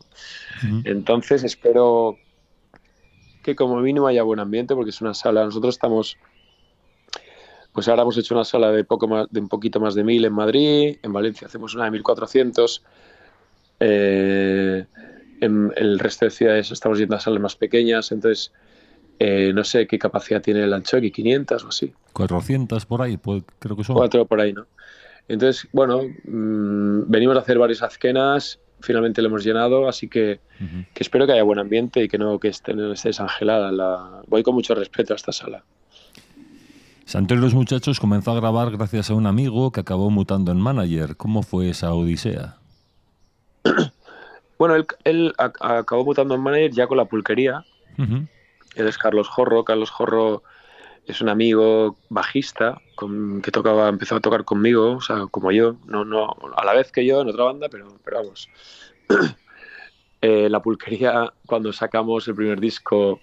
[0.84, 2.18] Entonces espero
[3.44, 5.44] que como mínimo haya buen ambiente porque es una sala.
[5.46, 6.18] Nosotros estamos,
[7.74, 10.24] pues ahora hemos hecho una sala de poco más, de un poquito más de mil
[10.24, 12.84] en Madrid, en Valencia hacemos una de 1400.
[13.80, 14.86] Eh,
[15.42, 18.54] en el resto de ciudades estamos yendo a salas más pequeñas, entonces
[19.20, 23.44] eh, no sé qué capacidad tiene el Anchoqui, 500 o así, 400 por ahí, pues,
[23.60, 23.96] creo que son.
[23.96, 24.68] cuatro por ahí, ¿no?
[25.28, 30.40] Entonces, bueno, mm, venimos a hacer varias azquenas, finalmente lo hemos llenado, así que
[30.96, 33.72] espero que haya buen ambiente y que no que esté, esté desangelada.
[33.72, 34.22] La...
[34.28, 35.64] Voy con mucho respeto a esta sala.
[37.06, 40.60] Santero y los muchachos comenzó a grabar gracias a un amigo que acabó mutando en
[40.60, 41.16] manager.
[41.18, 42.58] ¿Cómo fue esa odisea?
[44.60, 47.66] Bueno, él, él ac- acabó mutando en manager ya con la pulquería.
[47.98, 49.66] Él es Carlos Jorro.
[49.66, 50.44] Carlos Jorro
[51.06, 55.76] es un amigo bajista con- que tocaba, empezó a tocar conmigo, o sea, como yo,
[55.86, 58.50] no, no, a la vez que yo en otra banda, pero, pero vamos.
[60.22, 63.20] Eh, la pulquería, cuando sacamos el primer disco,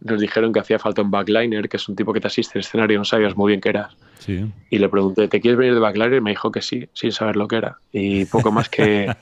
[0.00, 2.60] nos dijeron que hacía falta un backliner, que es un tipo que te asiste en
[2.60, 3.90] escenario, no sabías muy bien qué era.
[4.18, 4.50] Sí.
[4.70, 6.14] Y le pregunté, ¿te quieres venir de backliner?
[6.14, 7.78] Y me dijo que sí, sin saber lo que era.
[7.92, 9.14] Y poco más que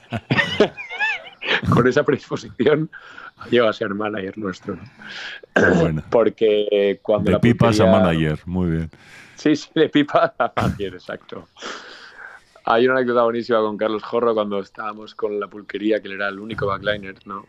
[1.73, 2.89] con esa predisposición
[3.49, 4.77] llega a ser manager nuestro.
[6.09, 7.31] Porque cuando...
[7.31, 8.89] De pipas a manager, muy bien.
[9.35, 11.47] Sí, sí, de pipas a manager, exacto.
[12.65, 16.29] Hay una anécdota buenísima con Carlos Jorro cuando estábamos con la pulquería, que él era
[16.29, 17.45] el único backliner, ¿no?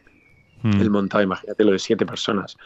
[0.63, 0.81] Mm.
[0.81, 2.57] Él montaba, imagínate, lo de siete personas.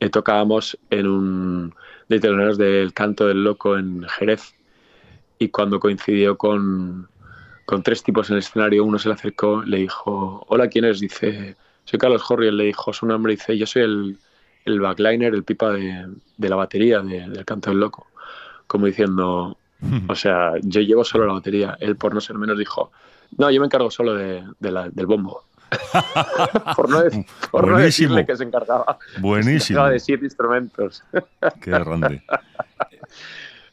[0.00, 1.74] Eh, tocábamos en un
[2.08, 4.54] de teloneros del Canto del Loco en Jerez
[5.38, 7.08] y cuando coincidió con,
[7.66, 11.00] con tres tipos en el escenario, uno se le acercó, le dijo, hola, ¿quién es?
[11.00, 14.18] Dice, soy Carlos Jorri, él le dijo su nombre, dice, yo soy el,
[14.64, 18.06] el backliner, el pipa de, de la batería del Canto del Loco.
[18.66, 19.56] Como diciendo,
[20.08, 21.76] o sea, yo llevo solo la batería.
[21.80, 22.90] Él, por no ser menos, dijo,
[23.36, 25.44] no, yo me encargo solo de, del bombo.
[26.76, 28.98] Por no, decirle que se encargaba.
[29.18, 29.86] Buenísimo.
[29.86, 31.02] de siete instrumentos.
[31.60, 32.22] Qué grande.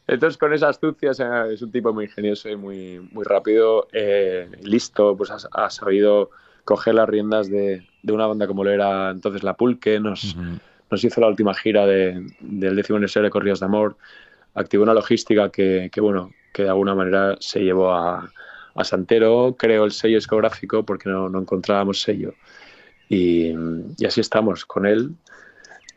[0.07, 1.11] Entonces, con esa astucia,
[1.51, 6.29] es un tipo muy ingenioso y muy, muy rápido, eh, listo, pues ha, sabido
[6.63, 10.35] coger las riendas de, de, una banda como lo era entonces La Pulque, nos,
[10.89, 13.97] nos hizo la última gira de, del décimo aniversario de Corridas de Amor,
[14.53, 18.31] activó una logística que, que, bueno, que de alguna manera se llevó a,
[18.77, 22.33] a Santero, creó el sello discográfico porque no, no encontrábamos sello.
[23.09, 23.53] Y,
[23.97, 25.15] y así estamos con él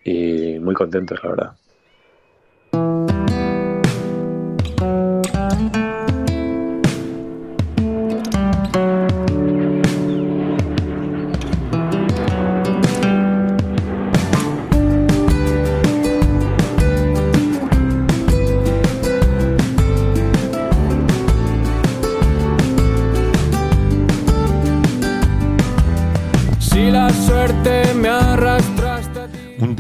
[0.05, 1.53] y muy contentos, la verdad.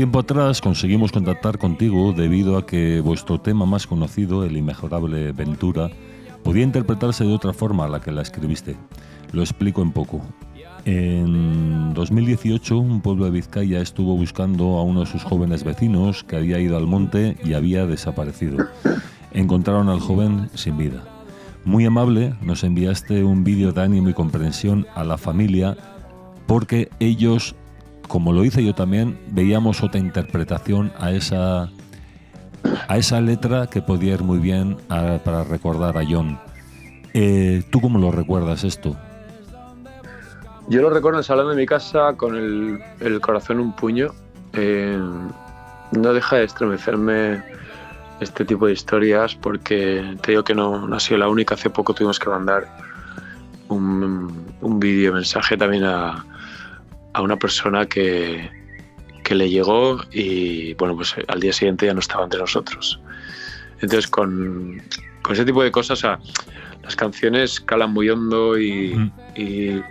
[0.00, 5.90] Tiempo atrás conseguimos contactar contigo debido a que vuestro tema más conocido, el inmejorable Ventura,
[6.42, 8.76] podía interpretarse de otra forma a la que la escribiste.
[9.32, 10.22] Lo explico en poco.
[10.86, 16.36] En 2018, un pueblo de Vizcaya estuvo buscando a uno de sus jóvenes vecinos que
[16.36, 18.56] había ido al monte y había desaparecido.
[19.32, 21.04] Encontraron al joven sin vida.
[21.66, 25.76] Muy amable, nos enviaste un vídeo de ánimo y comprensión a la familia
[26.46, 27.54] porque ellos
[28.10, 31.70] como lo hice yo también, veíamos otra interpretación a esa,
[32.88, 36.36] a esa letra que podía ir muy bien para recordar a John.
[37.14, 38.96] Eh, ¿Tú cómo lo recuerdas esto?
[40.68, 44.08] Yo lo recuerdo en salón de mi casa con el, corazón en un puño.
[44.54, 44.98] Eh,
[45.92, 47.44] no deja de estremecerme
[48.18, 51.54] este tipo de historias porque te digo que no, no ha sido la única.
[51.54, 52.66] Hace poco tuvimos que mandar
[53.68, 56.24] un, un vídeo mensaje también a,
[57.12, 58.50] a una persona que,
[59.24, 63.00] que le llegó y bueno, pues al día siguiente ya no estaba entre nosotros.
[63.80, 64.82] Entonces con,
[65.22, 66.02] con ese tipo de cosas,
[66.82, 69.82] las canciones calan muy hondo y, y,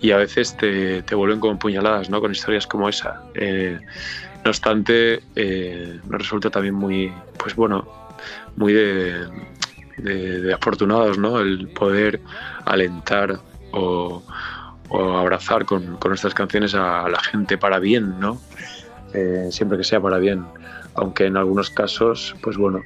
[0.00, 2.20] y, a veces te, te, vuelven como puñaladas, ¿no?
[2.20, 3.22] Con historias como esa.
[3.34, 3.78] Eh,
[4.44, 7.88] no obstante, eh, nos resulta también muy, pues bueno,
[8.56, 9.26] muy de,
[9.96, 11.40] de, de afortunados, ¿no?
[11.40, 12.20] El poder
[12.64, 13.40] alentar
[13.72, 14.22] o,
[14.88, 18.40] o abrazar con, con estas canciones a la gente para bien, ¿no?
[19.14, 20.44] Eh, siempre que sea para bien,
[20.94, 22.82] aunque en algunos casos, pues bueno,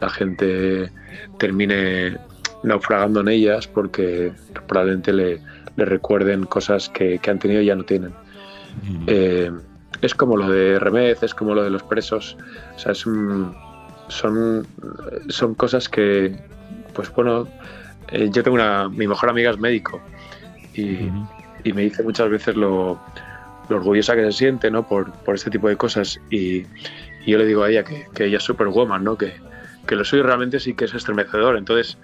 [0.00, 0.90] la gente
[1.38, 2.16] termine
[2.62, 4.32] naufragando en ellas porque
[4.66, 5.40] probablemente le,
[5.76, 8.12] le recuerden cosas que, que, han tenido y ya no tienen.
[9.06, 9.50] Eh,
[10.00, 12.36] es como lo de Remez, es como lo de los presos,
[12.76, 13.54] o sea, es un,
[14.08, 14.66] son,
[15.28, 16.36] son cosas que,
[16.94, 17.48] pues bueno,
[18.08, 20.00] eh, yo tengo una, mi mejor amiga es médico
[20.74, 21.10] y,
[21.64, 23.00] y me dice muchas veces lo,
[23.68, 24.86] lo, orgullosa que se siente ¿no?
[24.86, 26.66] por, por este tipo de cosas y, y,
[27.26, 29.16] yo le digo a ella que, que ella es superwoman, ¿no?
[29.16, 29.34] que,
[29.86, 31.56] que lo suyo realmente sí que es estremecedor.
[31.56, 31.98] Entonces,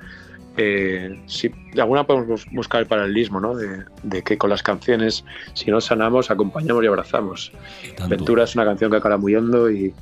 [0.56, 3.54] eh, si de alguna podemos buscar el paralelismo, ¿no?
[3.54, 7.52] De, de, que con las canciones, si nos sanamos, acompañamos y abrazamos.
[8.08, 9.94] Ventura es una canción que acaba muy hondo y,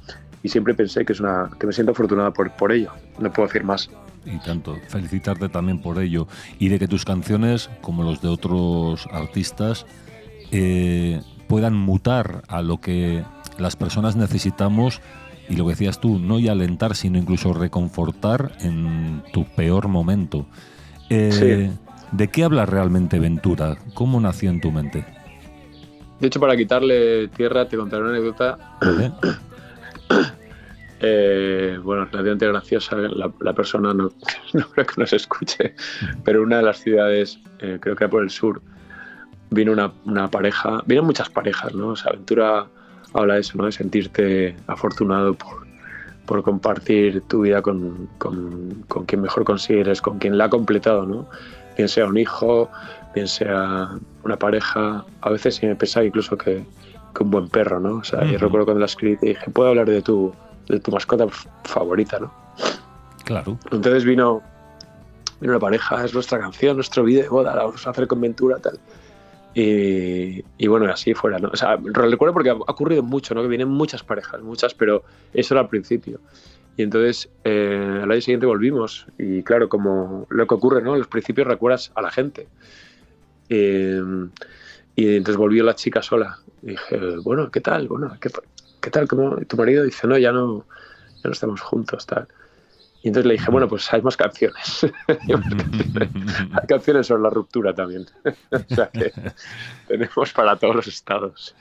[0.45, 2.93] y, siempre pensé que es una que me siento afortunada por, por ello.
[3.19, 3.91] No puedo decir más
[4.25, 4.77] y tanto.
[4.89, 6.27] Felicitarte también por ello
[6.59, 9.87] y de que tus canciones, como los de otros artistas,
[10.51, 13.25] eh, puedan mutar a lo que
[13.59, 15.01] las personas necesitamos
[15.49, 20.47] y lo que decías tú, no y alentar, sino incluso reconfortar en tu peor momento.
[21.11, 21.71] Eh,
[22.13, 23.77] ¿De qué habla realmente Ventura?
[23.93, 25.05] ¿Cómo nació en tu mente?
[26.21, 28.79] De hecho, para quitarle tierra, te contaré una anécdota.
[28.81, 29.11] Eh,
[31.83, 34.11] bueno, relativamente graciosa, la, persona no,
[34.53, 35.75] no, creo que nos escuche,
[36.25, 38.61] pero una de las ciudades, eh, creo que era por el sur,
[39.51, 41.89] vino una, una, pareja, vino muchas parejas, ¿no?
[41.89, 42.67] O sea, Aventura
[43.13, 43.67] habla de eso, ¿no?
[43.67, 45.67] De sentirte afortunado por,
[46.27, 51.07] por compartir tu vida con, con, con, quien mejor consideres, con quien la ha completado,
[51.07, 51.29] ¿no?
[51.77, 52.71] bien sea un hijo,
[53.15, 53.91] bien sea
[54.25, 56.65] una pareja, a veces sí me pensaba incluso que,
[57.21, 57.99] un buen perro, ¿no?
[57.99, 60.35] O sea, yo recuerdo cuando la escribí y dije, puedo hablar de tu,
[60.69, 61.27] de tu mascota
[61.65, 62.33] favorita, ¿no?
[63.25, 63.59] Claro.
[63.71, 64.43] Entonces vino,
[65.41, 68.21] vino una pareja, es nuestra canción, nuestro vídeo de boda, la vamos a hacer con
[68.21, 68.79] Ventura, tal.
[69.57, 71.49] Y, bueno, así fuera, ¿no?
[71.53, 73.43] O sea, recuerdo porque ha ocurrido mucho, ¿no?
[73.43, 76.21] Que vienen muchas parejas, muchas, pero eso era al principio.
[76.77, 80.95] Y entonces eh, al año siguiente volvimos y claro, como lo que ocurre, ¿no?
[80.95, 82.49] En los principios recuerdas a la gente.
[83.49, 84.03] Eh,
[84.97, 86.39] y entonces volvió la chica sola.
[86.63, 87.87] Y dije, bueno, ¿qué tal?
[87.87, 88.31] Bueno, ¿qué,
[88.85, 89.09] qué tal?
[89.09, 89.37] ¿Cómo?
[89.47, 90.67] tu marido dice, no, ya no,
[91.17, 92.29] ya no estamos juntos, tal.
[93.03, 94.87] Y entonces le dije, bueno, pues hay más canciones.
[95.09, 98.07] hay canciones sobre la ruptura también.
[98.51, 99.11] o sea que
[99.89, 101.55] tenemos para todos los estados.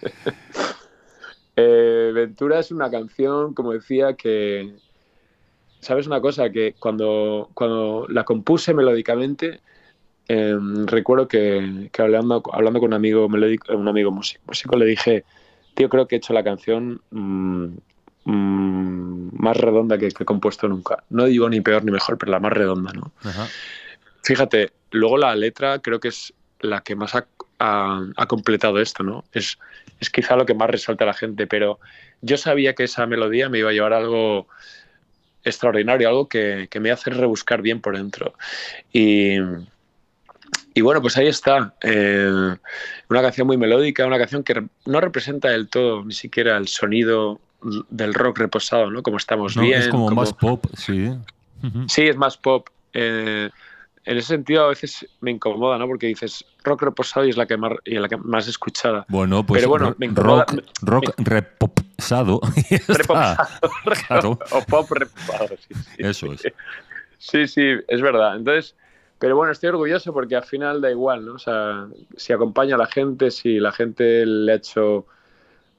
[1.56, 4.74] Eh, Ventura es una canción, como decía, que,
[5.80, 6.50] ¿sabes una cosa?
[6.50, 9.62] Que cuando, cuando la compuse melódicamente,
[10.28, 15.24] em, recuerdo que, hablando, hablando con un amigo, melódico, un amigo músico, le dije,
[15.74, 17.70] tío, creo que he hecho la canción mm,
[18.26, 21.04] Mm, más redonda que, he compuesto nunca.
[21.10, 23.12] No digo ni peor ni mejor, pero la más redonda, ¿no?
[24.24, 27.26] Fíjate, luego la letra creo que es la que más ha,
[28.28, 29.26] completado esto, ¿no?
[29.34, 29.58] Es,
[30.00, 31.80] es quizá lo que más resalta a la gente, pero
[32.22, 34.48] yo sabía que esa melodía me iba a llevar a algo
[35.44, 38.34] extraordinario, algo que, me iba a hacer rebuscar bien por dentro.
[38.94, 39.38] Y,
[40.74, 41.74] y bueno, pues ahí está.
[41.82, 42.56] Eh,
[43.10, 47.40] una canción muy melódica, una canción que no representa del todo ni siquiera el sonido
[47.90, 49.04] del rock reposado, ¿no?
[49.04, 49.80] Como estamos bien.
[49.80, 51.12] Es como, más pop, sí.
[51.88, 52.68] Sí, es más pop.
[52.94, 53.50] Eh,
[54.06, 55.88] en ese sentido a veces me incomoda, ¿no?
[55.88, 59.06] Porque dices rock reposado y es la que más, y la que más escuchada.
[59.08, 60.46] Bueno, pues Pero bueno, me incomoda,
[60.82, 62.42] rock, rock reposado.
[62.88, 64.40] Reposado.
[64.52, 65.96] O pop reposado, sí, sí.
[66.00, 66.42] Eso es.
[67.18, 68.36] Sí, sí, es verdad.
[68.36, 68.76] Entonces,
[69.24, 71.36] pero bueno, estoy orgulloso porque al final da igual, ¿no?
[71.36, 75.06] O sea, si acompaña a la gente, si la gente le ha hecho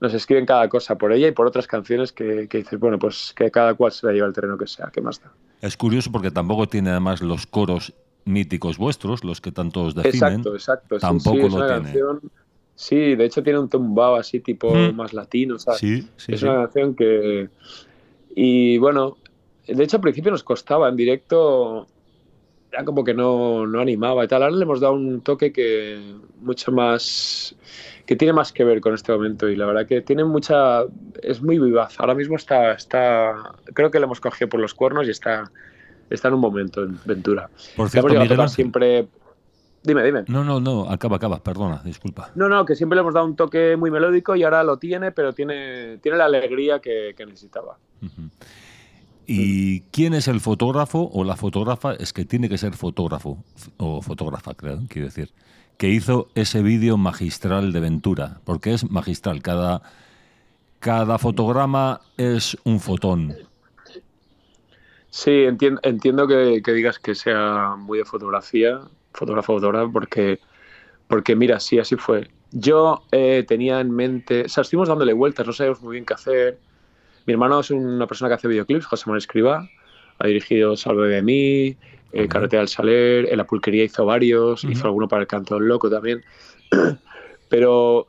[0.01, 3.35] nos escriben cada cosa por ella y por otras canciones que, que dices, bueno, pues
[3.37, 5.31] que cada cual se la lleva al terreno que sea, ¿qué más da?
[5.61, 7.93] Es curioso porque tampoco tiene además los coros
[8.25, 10.15] míticos vuestros, los que tanto os definen.
[10.15, 10.99] Exacto, exacto.
[10.99, 11.69] Tampoco lo tiene.
[11.69, 12.21] Canción,
[12.75, 14.97] sí, de hecho tiene un tumbao así tipo mm.
[14.97, 15.81] más latino, ¿sabes?
[15.81, 17.51] Sí, sí, es una canción que...
[18.35, 19.19] Y bueno,
[19.67, 21.89] de hecho al principio nos costaba en directo
[22.77, 24.43] ya como que no, no, animaba y tal.
[24.43, 27.55] Ahora le hemos dado un toque que mucho más
[28.07, 30.83] que tiene más que ver con este momento y la verdad que tiene mucha
[31.23, 31.99] es muy vivaz.
[31.99, 35.51] Ahora mismo está está creo que le hemos cogido por los cuernos y está
[36.11, 37.49] está en un momento en Ventura.
[37.77, 39.09] Por cierto, siempre
[39.85, 40.25] Dime, dime.
[40.29, 42.31] No, no, no, acaba, acaba, perdona, disculpa.
[42.35, 45.13] No, no, que siempre le hemos dado un toque muy melódico y ahora lo tiene,
[45.13, 47.77] pero tiene, tiene la alegría que, necesitaba.
[49.27, 51.95] ¿Y quién es el fotógrafo o la fotógrafa?
[51.95, 53.43] Es que tiene que ser fotógrafo
[53.79, 55.33] o fotógrafa, creo, quiero decir
[55.77, 59.83] que hizo ese vídeo magistral de Ventura, porque es magistral, cada,
[60.79, 63.35] cada fotograma es un fotón.
[65.11, 68.81] Sí, entiendo, que, digas que sea muy de fotografía,
[69.13, 70.41] fotógrafo, fotógrafo, porque,
[71.09, 72.29] porque mira, sí, así fue.
[72.51, 76.15] Yo eh, tenía en mente, o sea, estuvimos dándole vueltas, no sabíamos muy bien qué
[76.15, 76.59] hacer.
[77.27, 79.69] Mi hermano es una persona que hace videoclips, José Manuel Escriba,
[80.19, 81.77] ha dirigido Salve de mí,
[82.13, 85.91] eh, Carretera del Saler, en la pulquería hizo varios, hizo alguno para el Canto Loco
[85.91, 86.23] también,
[87.49, 88.09] pero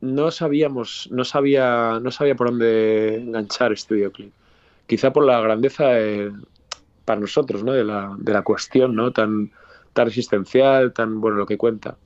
[0.00, 4.32] no sabíamos, no sabía, no sabía por dónde enganchar este videoclip.
[4.86, 5.92] Quizá por la grandeza
[7.04, 7.72] para nosotros, ¿no?
[7.72, 9.12] De la, de la cuestión, ¿no?
[9.12, 9.50] Tan,
[9.92, 11.96] tan existencial, tan bueno lo que cuenta.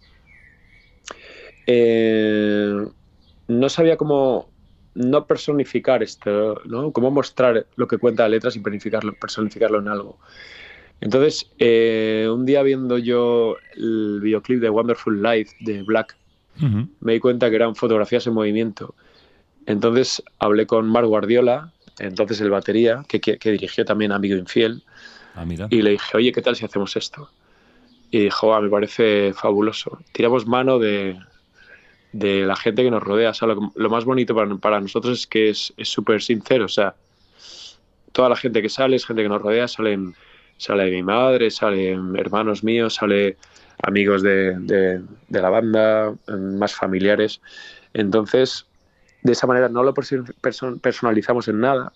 [1.67, 2.87] Eh,
[3.49, 4.49] no sabía cómo
[4.97, 6.91] no personificar esto, ¿no?
[6.91, 10.19] Cómo mostrar lo que cuenta la letra sin personificarlo, personificarlo en algo.
[11.01, 16.17] Entonces, eh, un día viendo yo el videoclip de Wonderful Life de Black,
[17.01, 18.95] me di cuenta que eran fotografías en movimiento.
[19.67, 24.83] Entonces hablé con Mark Guardiola, entonces el batería, que, dirigió también Amigo Infiel,
[25.35, 27.29] ah, y le dije, oye, ¿qué tal si hacemos esto?
[28.11, 29.99] Y dijo, ah, me parece fabuloso.
[30.13, 31.19] Tiramos mano de,
[32.21, 33.33] la gente que nos rodea.
[33.75, 36.67] lo, más bonito para, nosotros es que es súper sincero.
[36.67, 36.95] O sea,
[38.12, 40.14] toda la gente que sale es gente que nos rodea, salen
[40.57, 43.37] sale mi madre, sale hermanos míos, sale
[43.83, 47.41] amigos de, la banda, más familiares.
[47.95, 48.67] Entonces,
[49.23, 51.93] de esa manera no lo personalizamos en nada,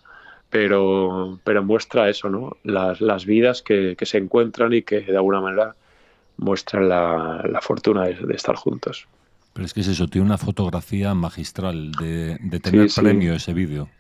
[0.51, 2.57] pero, pero muestra eso, ¿no?
[2.64, 5.75] Las, vidas que, se encuentran y que de alguna manera
[6.37, 9.07] muestran la, fortuna de, estar juntos.
[9.53, 13.90] Pero es que es eso, tiene una fotografía magistral de, tener premio ese vídeo.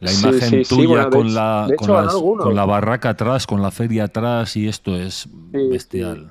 [0.00, 2.14] la imagen sí, tuya bueno, con, hecho- la, con, las-
[2.54, 5.28] la barraca atrás, con la feria atrás y esto es
[5.70, 6.30] bestial.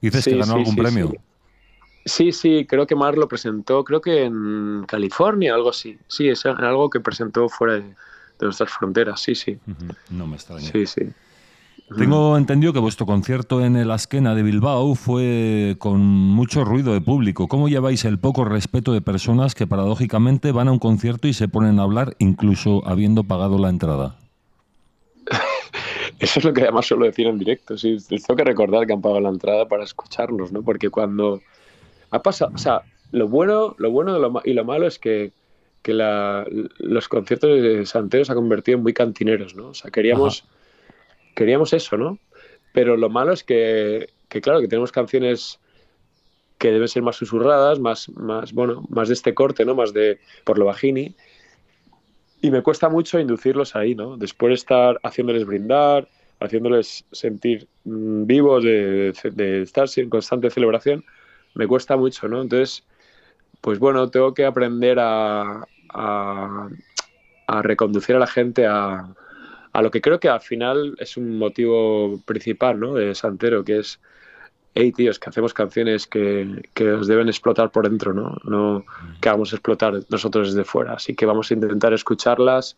[0.00, 1.08] Dices Sí, que ganó sí, algún premio.
[2.04, 2.32] sí.
[2.32, 2.32] Sí,
[2.66, 5.98] creo que Mar lo presentó, creo que en California, algo así.
[6.08, 7.94] Sí, es algo que presentó fuera de, de
[8.40, 9.58] nuestras fronteras, sí, sí.
[10.10, 10.70] No me extraña.
[10.72, 11.02] Sí, sí.
[11.96, 17.00] Tengo entendido que vuestro concierto en el Asquena de Bilbao fue con mucho ruido de
[17.00, 17.48] público.
[17.48, 21.48] ¿Cómo lleváis el poco respeto de personas que paradójicamente van a un concierto y se
[21.48, 24.16] ponen a hablar incluso habiendo pagado la entrada?
[26.18, 27.78] Eso es lo que además suelo decir en directo.
[27.78, 30.62] Sí, tengo que recordar que han pagado la entrada para escucharnos, ¿no?
[30.62, 31.40] Porque cuando
[32.10, 32.82] ha pasado, o sea,
[33.12, 35.30] lo bueno, lo bueno de lo y lo malo es que,
[35.82, 36.44] que la-
[36.78, 39.68] los conciertos de Santero se han convertido en muy cantineros, ¿no?
[39.68, 40.44] O sea, queríamos,
[41.38, 42.18] queríamos eso, ¿no?
[42.72, 45.60] Pero lo malo es que, claro, que tenemos canciones
[46.58, 49.76] que deben ser más susurradas, más, más, bueno, más de este corte, ¿no?
[49.76, 51.14] Más de por lo bajini.
[52.42, 54.16] Y me cuesta mucho inducirlos ahí, ¿no?
[54.16, 56.08] Después de estar haciéndoles brindar,
[56.40, 61.04] haciéndoles sentir mm, vivos, de, estar en constante celebración,
[61.54, 62.42] me cuesta mucho, ¿no?
[62.42, 62.82] Entonces,
[63.60, 65.64] pues bueno, tengo que aprender a
[67.62, 69.14] reconducir a la gente a,
[69.72, 72.94] a lo que creo que al final es un motivo principal, ¿no?
[72.94, 74.00] De Santero, que es,
[74.74, 78.36] hey, tíos, que hacemos canciones que, que os deben explotar por dentro, ¿no?
[78.44, 78.84] No
[79.20, 80.94] que hagamos explotar nosotros desde fuera.
[80.94, 82.76] Así que vamos a intentar escucharlas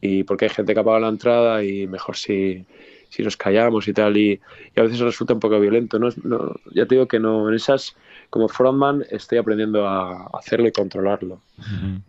[0.00, 2.64] y porque hay gente que ha pagado la entrada y mejor si,
[3.08, 4.16] si nos callamos y tal.
[4.16, 4.40] Y,
[4.74, 6.08] y a veces resulta un poco violento, ¿no?
[6.24, 7.94] No- Ya te digo que no, en esas,
[8.32, 11.42] como frontman, estoy aprendiendo a hacerlo y controlarlo.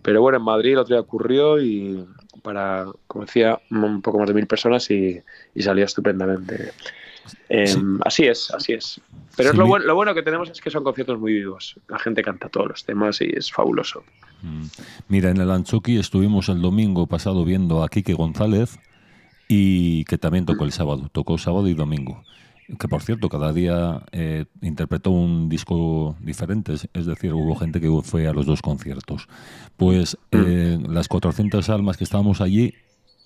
[0.01, 2.01] Pero bueno, en Madrid el otro día ocurrió y
[2.41, 5.21] para, como decía, un poco más de mil personas y,
[5.53, 6.71] y salía estupendamente.
[7.49, 7.79] Eh, Sí.
[8.05, 9.01] Así es, así es.
[9.35, 11.75] Pero Sí, es lo, bueno, lo bueno que tenemos es que son conciertos muy vivos.
[11.89, 14.03] La gente canta todos los temas y es fabuloso.
[14.43, 14.63] Mm.
[15.09, 18.79] Mira, en el Anchoqui estuvimos el domingo pasado viendo a Quique González
[19.49, 22.23] y que también tocó el sábado, tocó sábado y domingo.
[22.79, 27.89] Que por cierto, cada día eh, interpretó un disco diferente, es- decir, hubo gente que
[28.03, 29.27] fue a los dos conciertos.
[29.77, 32.73] Pues eh, las 400 almas que estábamos allí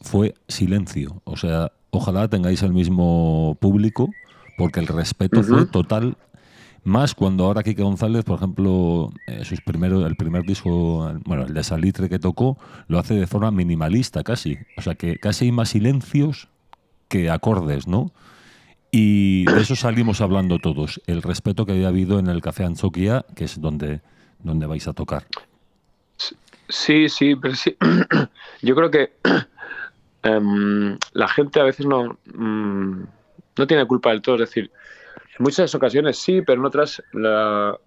[0.01, 1.21] fue silencio.
[1.23, 4.09] O sea, ojalá tengáis el mismo público,
[4.57, 5.71] porque el respeto fue Ujú.
[5.71, 6.17] total
[6.83, 11.53] más cuando ahora Kike González, por ejemplo, eh, sus primeros, el primer disco, bueno, el
[11.53, 12.57] de Salitre que tocó,
[12.87, 14.57] lo hace de forma minimalista casi.
[14.77, 16.47] O sea que casi hay más silencios
[17.09, 18.11] que acordes, ¿no?
[18.91, 21.01] Y de eso salimos hablando todos.
[21.07, 24.01] El respeto que había habido en el Café Anchoquia, que es donde,
[24.39, 25.25] donde vais a tocar.
[26.69, 27.75] Sí, sí, pero sí.
[28.61, 29.13] Yo creo que
[30.23, 33.03] em, la gente a veces no, mm,
[33.57, 34.35] no tiene culpa del todo.
[34.35, 34.71] Es decir,
[35.37, 37.77] en muchas ocasiones sí, pero en otras la,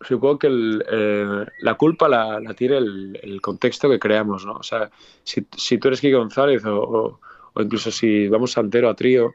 [0.00, 4.54] supongo que el, eh, la culpa la, la tiene el, contexto que creamos, ¿no?
[4.54, 4.90] O sea,
[5.22, 7.20] si, si tú eres Kike González o,
[7.54, 9.34] o- incluso si vamos a a trío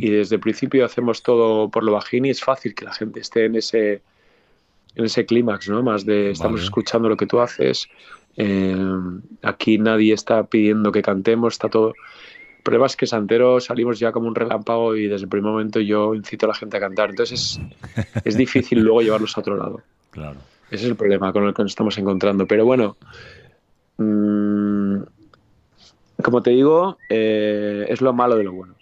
[0.00, 3.44] y desde el principio hacemos todo por lo bajini, es fácil que la gente esté
[3.44, 4.02] en ese
[4.96, 5.82] en ese clímax, ¿no?
[5.82, 6.64] Más de estamos Vale.
[6.64, 7.88] escuchando lo que tú haces.
[8.36, 8.76] eh,
[9.42, 11.94] aquí nadie está pidiendo que cantemos, está todo.
[12.86, 16.46] Es que Santero salimos ya como un relámpago y desde el primer momento yo incito
[16.46, 17.10] a la gente a cantar.
[17.10, 17.58] Entonces
[17.94, 19.82] es, es difícil luego llevarlos a otro lado.
[20.10, 20.38] Claro.
[20.70, 22.46] Ese es el problema con el que nos estamos encontrando.
[22.46, 22.96] Pero bueno,
[23.96, 25.02] mm,
[26.22, 28.74] como te digo, eh, es lo malo de lo bueno.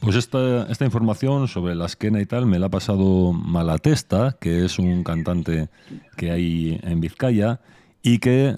[0.00, 4.64] Pues esta, esta información sobre la esquena y tal me la ha pasado Malatesta, que
[4.64, 5.68] es un cantante
[6.16, 7.60] que hay en Vizcaya
[8.02, 8.54] y que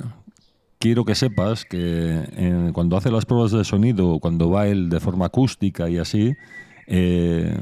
[0.78, 5.01] quiero que sepas que eh, cuando hace las pruebas de sonido, cuando va él de
[5.01, 6.34] forma acústica y así,
[6.86, 7.57] eh,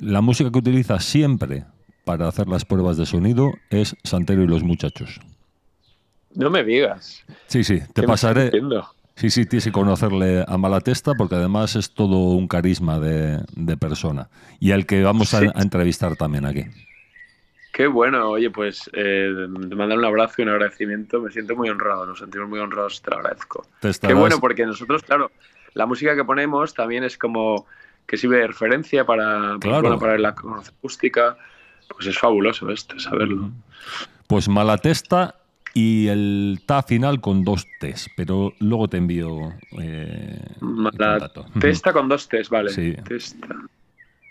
[0.00, 1.64] la música que utiliza siempre
[2.04, 5.20] para hacer las pruebas de sonido es Santero y los muchachos.
[6.34, 7.24] No me digas.
[7.46, 8.50] Sí, sí, te ¿Qué me estás pasaré.
[9.18, 13.76] Sí, sí, tienes que conocerle a Malatesta porque además es todo un carisma de, de
[13.76, 14.28] persona.
[14.60, 15.46] Y al que vamos a, Sí.
[15.52, 16.62] a entrevistar también aquí.
[17.72, 19.28] Qué bueno, oye, pues eh,
[19.68, 21.20] te mandar un abrazo y un agradecimiento.
[21.20, 23.62] Me siento muy honrado, nos sentimos muy honrados, te lo agradezco.
[23.80, 25.32] Te Qué estarás- bueno, porque nosotros, claro,
[25.74, 27.66] la música que ponemos también es como
[28.06, 29.82] que sirve de referencia para, pues, Claro.
[29.82, 31.36] bueno, para la acústica.
[31.88, 33.50] Pues es fabuloso esto, saberlo.
[34.26, 35.34] Pues Malatesta
[35.80, 41.46] y el ta final con dos T's, pero luego te envío eh, La contacto.
[41.60, 42.70] testa con dos T's, vale.
[42.70, 42.94] Sí.
[43.06, 43.46] Testa.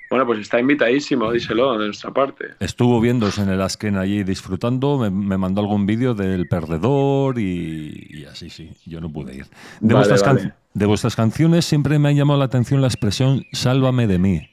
[0.10, 2.46] Bueno, pues está invitadísimo, díselo, de nuestra parte.
[2.62, 8.08] Estuvo viéndose en el Asken allí disfrutando, me, me mandó algún vídeo del perdedor y,
[8.22, 9.46] y así, sí, yo no pude ir.
[9.82, 10.54] De, Vale, vuestras can- vale.
[10.74, 14.50] de vuestras canciones siempre me ha llamado la atención la expresión sálvame de mí.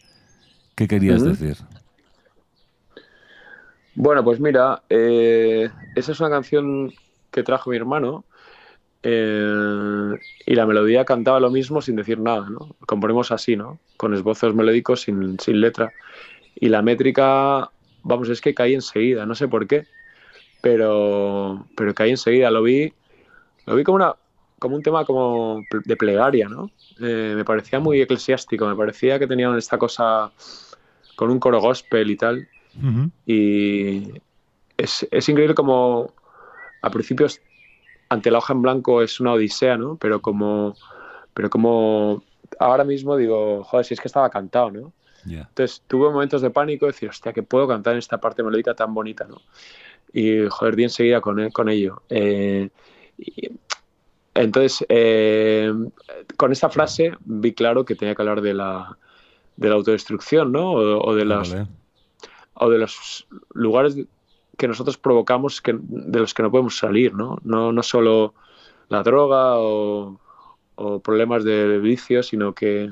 [0.74, 1.57] ¿Qué querías decir?
[3.95, 6.92] Bueno, pues mira, eh, esa es una canción
[7.30, 8.24] que trajo mi hermano
[9.03, 12.74] eh, y la melodía cantaba lo mismo sin decir nada, ¿no?
[12.86, 13.78] Componemos así, ¿no?
[13.97, 15.92] Con esbozos melódicos sin, sin letra.
[16.57, 17.70] Y la métrica,
[18.03, 19.86] vamos, es que caí enseguida, no sé por qué,
[20.62, 22.51] pero, pero caí enseguida.
[22.51, 22.92] Lo vi,
[23.66, 24.14] lo vi como, una,
[24.59, 26.70] como un tema como de plegaria, ¿no?
[27.01, 30.32] Eh, me parecía muy eclesiástico, me parecía que tenían esta cosa
[31.16, 32.49] con un coro gospel y tal.
[33.27, 34.12] Y
[34.77, 36.12] es, es increíble como
[36.83, 37.41] a principios
[38.09, 39.97] ante la hoja en blanco es una odisea, ¿no?
[39.97, 40.75] Pero como,
[41.33, 42.22] pero como
[42.59, 44.93] ahora mismo digo, joder, si es que estaba cantado, ¿no?
[45.27, 48.93] Entonces tuve momentos de pánico, decir, hostia, que puedo cantar en esta parte melódica tan
[48.93, 49.41] bonita, ¿no?
[50.12, 52.03] Y joder, di enseguida con, con ello.
[52.11, 52.68] Eh,
[54.35, 55.72] entonces, eh,
[56.37, 58.99] con esta frase vi claro que tenía que hablar de la,
[59.57, 60.72] de la autodestrucción, ¿no?
[60.72, 61.57] O, de las,
[62.55, 63.97] o de los lugares
[64.57, 67.39] que nosotros provocamos que, de los que no podemos salir, ¿no?
[67.43, 68.35] No, no solo
[68.89, 70.19] la droga o,
[71.05, 72.91] problemas de vicio, sino que,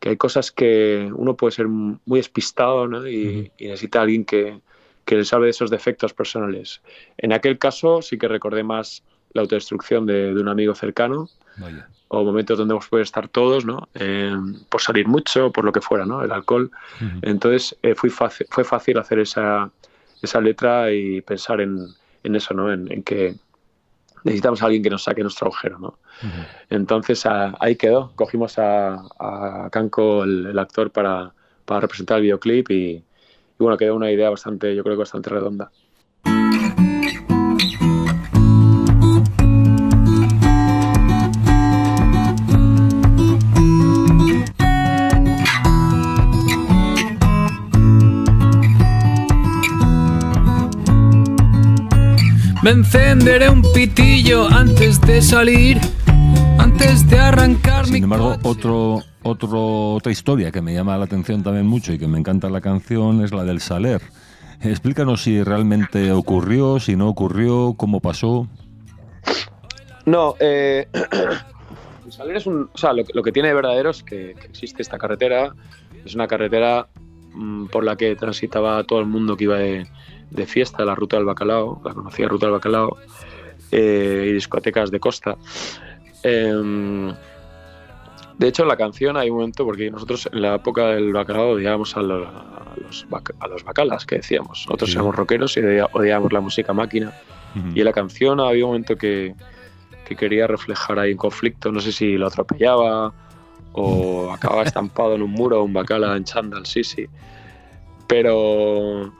[0.00, 3.06] que, hay cosas que uno puede ser muy despistado ¿no?
[3.06, 4.60] y, necesita alguien que,
[5.04, 6.80] que le salve de esos defectos personales.
[7.18, 9.04] En aquel caso sí que recordé más
[9.34, 11.28] la autodestrucción de, de un amigo cercano
[12.08, 13.88] o momentos donde hemos podido estar todos, ¿no?
[13.94, 14.36] Eh,
[14.68, 16.22] por salir mucho, por lo que fuera, ¿no?
[16.22, 16.70] El alcohol.
[17.22, 19.70] Entonces eh, fue, fácil, fue fácil hacer esa,
[20.22, 21.88] esa letra y pensar en,
[22.22, 22.72] en eso, ¿no?
[22.72, 23.34] En, que
[24.22, 25.98] necesitamos a alguien que nos saque nuestro agujero, ¿no?
[26.70, 28.12] Entonces ahí quedó.
[28.14, 31.32] Cogimos a, a Kanko, el, actor, para,
[31.64, 33.04] para, representar el videoclip y, y,
[33.58, 35.70] bueno, quedó una idea bastante, yo creo que bastante redonda.
[52.64, 55.76] Me encenderé un pitillo antes de salir,
[56.58, 61.66] antes de arrancar Sin embargo, otro, otro, otra historia que me llama la atención también
[61.66, 64.00] mucho y que me encanta la canción es la del Saler.
[64.62, 68.48] Explícanos si realmente ocurrió, si no ocurrió, cómo pasó.
[70.06, 70.88] No, eh,
[72.06, 72.70] el Saler es un.
[72.72, 75.54] O sea, lo, que tiene de verdadero es que, existe esta carretera.
[76.02, 76.88] Es una carretera
[77.34, 79.86] mm, por la que transitaba todo el mundo que iba de
[80.30, 82.96] de fiesta, la Ruta del Bacalao, la conocida Ruta del Bacalao,
[83.70, 85.36] eh, y discotecas de costa.
[86.22, 87.12] Em,
[88.38, 91.50] de hecho, en la canción hay un momento, porque nosotros en la época del bacalao
[91.50, 92.26] odiábamos a los,
[93.38, 94.64] a los, bacalas, que decíamos.
[94.66, 97.12] Nosotros éramos rockeros y odiábamos la música máquina.
[97.72, 99.34] Y en la canción había un momento que,
[100.04, 101.70] que, quería reflejar ahí un conflicto.
[101.70, 103.12] No sé si lo atropellaba
[103.72, 107.06] o acababa estampado en un muro un bacala en chándal, sí, sí.
[108.08, 109.12] Pero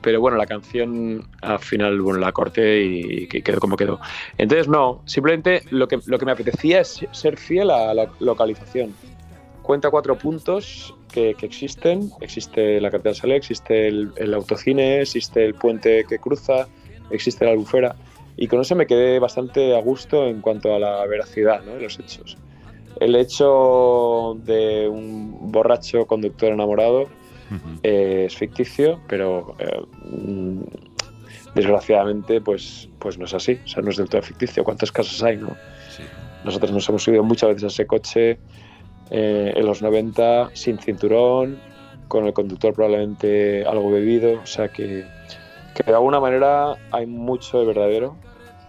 [0.00, 4.00] pero bueno, la canción al final, bueno, la corté y, quedó como quedó.
[4.38, 8.94] Entonces, no, simplemente lo que, lo que me apetecía es ser fiel a la localización.
[9.62, 12.10] Cuenta cuatro puntos que, existen.
[12.20, 16.68] Existe la carretera Salé, existe el, autocine, existe el puente que cruza,
[17.10, 17.96] existe la albufera.
[18.36, 21.98] Y con eso me quedé bastante a gusto en cuanto a la veracidad de los
[21.98, 22.38] hechos.
[22.98, 27.06] El hecho de un borracho conductor enamorado
[27.82, 29.82] eh, es ficticio, pero eh,
[31.54, 34.64] desgraciadamente pues, pues no es así, o sea, no es del todo ficticio.
[34.64, 35.36] ¿Cuántos casos hay?
[35.36, 35.56] No?
[36.44, 38.38] Nosotros nos hemos subido muchas veces a ese coche
[39.10, 41.58] eh, en los 90 sin cinturón,
[42.08, 45.04] con el conductor probablemente algo bebido, o sea que,
[45.74, 48.16] que de alguna manera hay mucho de verdadero,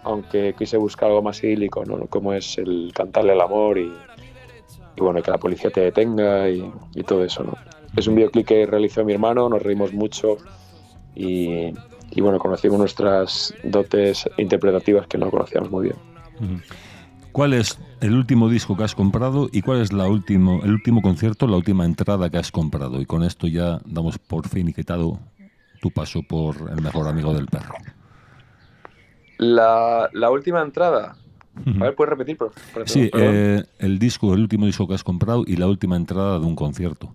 [0.04, 2.06] aunque quise buscar algo más idílico, ¿no?
[2.06, 3.92] como es el cantarle el amor y,
[4.96, 7.44] y bueno, que la policía te detenga y, y todo eso.
[7.44, 7.54] ¿no?
[7.96, 10.38] Es un videoclip que realizó mi hermano, nos reímos mucho
[11.14, 11.72] y,
[12.16, 16.62] bueno, conocimos nuestras dotes interpretativas que no conocíamos muy bien.
[17.32, 21.00] ¿Cuál es el último disco que has comprado y cuál es la último, el último
[21.00, 23.00] concierto, la última entrada que has comprado?
[23.00, 25.18] Y con esto ya damos por fin y quitado
[25.80, 27.74] tu paso por el mejor amigo del perro.
[29.38, 31.16] La, última entrada.
[31.80, 32.36] A ver, ¿puedes repetir?
[32.36, 32.52] Por,
[32.84, 36.46] sí, eh, el disco, el último disco que has comprado y la última entrada de
[36.46, 37.14] un concierto.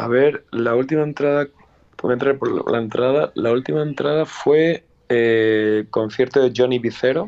[0.00, 1.48] A ver, la última entrada,
[1.96, 7.26] puedo entrar por la entrada, la última entrada fue eh, concierto de Johnny Vicero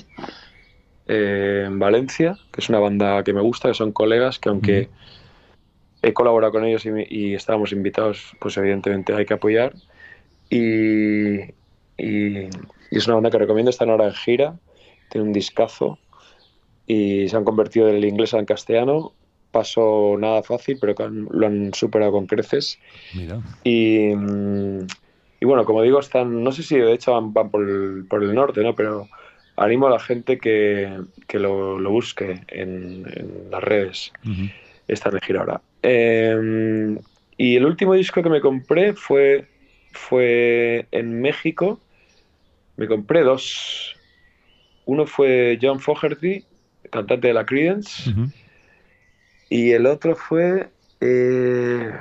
[1.07, 4.89] eh, en Valencia, que es una banda que me gusta, que son colegas, que aunque
[6.01, 9.75] he colaborado con ellos y, estábamos invitados, pues evidentemente hay que apoyar.
[10.49, 11.43] Y,
[11.99, 12.49] y,
[12.91, 14.57] es una banda que recomiendo, están ahora en gira,
[15.11, 15.99] tiene un discazo
[16.87, 19.13] y se han convertido del inglés al castellano
[19.53, 22.81] paso nada fácil, pero que lo han superado con creces.
[23.63, 28.25] Y, y, bueno, como digo, están, no sé si de hecho van, por, el, por,
[28.25, 28.75] el, norte, ¿no?
[28.75, 29.09] Pero,
[29.57, 30.99] animo a la gente que,
[31.29, 34.13] que lo, lo busque en, en las redes.
[34.25, 34.49] Ujú.
[34.89, 35.61] Esta de gira ahora.
[35.83, 36.97] Eh,
[37.37, 39.47] y el último disco que me compré fue,
[39.93, 41.79] fue en México.
[42.77, 43.97] Me compré dos.
[44.87, 46.45] Uno fue John Fogerty,
[46.91, 48.31] cantante de la Creedence, Ujú.
[49.53, 50.71] Y el otro fue.
[51.01, 51.93] eh,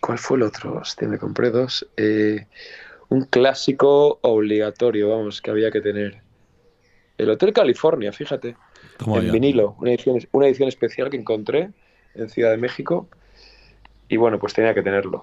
[0.00, 0.78] ¿Cuál fue el otro?
[0.78, 1.86] Hostia, me compré dos.
[1.96, 2.46] Eh,
[3.10, 6.22] un clásico obligatorio, vamos, que había que tener.
[7.18, 8.56] El Hotel California, fíjate
[8.96, 9.32] Toma en ya.
[9.32, 11.70] vinilo, una edición, una edición especial que encontré
[12.14, 13.08] en Ciudad de México
[14.08, 15.22] y bueno, pues tenía que tenerlo.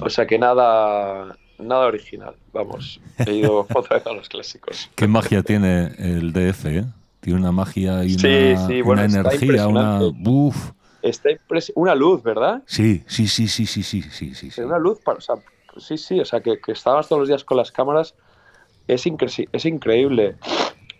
[0.00, 4.90] O sea que nada, nada original, vamos, he ido otra vez a los clásicos.
[4.94, 6.84] Qué magia tiene el DF, ¿eh?
[7.24, 9.98] Tiene una magia y una, Sí, sí, bueno, una está energía, una...
[10.02, 10.72] Uf.
[11.00, 12.62] Está impres- una luz, ¿verdad?
[12.66, 14.60] Sí, sí, sí, sí, sí, sí, sí, sí.
[14.60, 15.36] Una luz, para, o sea,
[15.78, 18.14] sí, sí, o sea que, que estábamos todos los días con las cámaras,
[18.86, 20.36] es, incre- es increíble.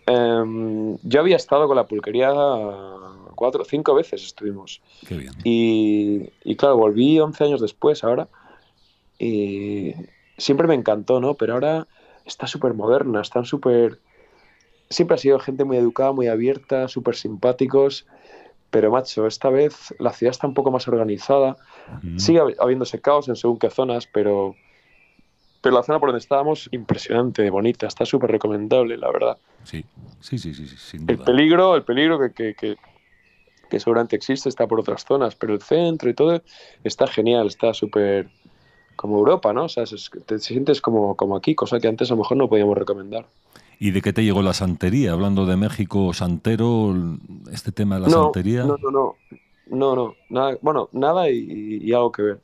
[0.07, 2.31] Em, yo había estado con la pulquería
[3.35, 4.81] cuatro o cinco veces estuvimos.
[5.07, 5.33] Qué bien.
[5.43, 8.27] Y, y claro, volví 11 años después ahora
[9.19, 9.93] y
[10.37, 11.35] siempre me encantó, ¿no?
[11.35, 11.87] Pero ahora
[12.25, 13.99] está súper moderna, están súper...
[14.89, 18.05] Siempre ha sido gente muy educada, muy abierta, súper simpáticos,
[18.69, 21.57] pero macho, esta vez la ciudad está un poco más organizada.
[22.17, 24.55] Sigue hab- habiéndose caos en según qué zonas, pero,
[25.61, 29.37] pero la zona por donde estábamos, impresionante, bonita, está súper recomendable, la verdad.
[29.63, 29.83] Sí,
[30.19, 31.25] sí, sí, sí, sí, sin El duda.
[31.25, 32.77] peligro, el peligro que, que, que,
[33.69, 36.41] que seguramente existe está por otras zonas, pero el centro y todo
[36.83, 38.29] está genial, está súper
[38.95, 39.65] como Europa, ¿no?
[39.65, 39.83] O sea,
[40.25, 43.25] te sientes como, como aquí, cosa que antes a lo mejor no podíamos recomendar.
[43.79, 45.11] ¿Y de qué te llegó la santería?
[45.11, 46.93] Hablando de México, santero,
[47.51, 48.63] este tema de la no, santería.
[48.63, 49.15] no, no, no,
[49.67, 52.39] no, no, nada, bueno, nada y, y algo que ver.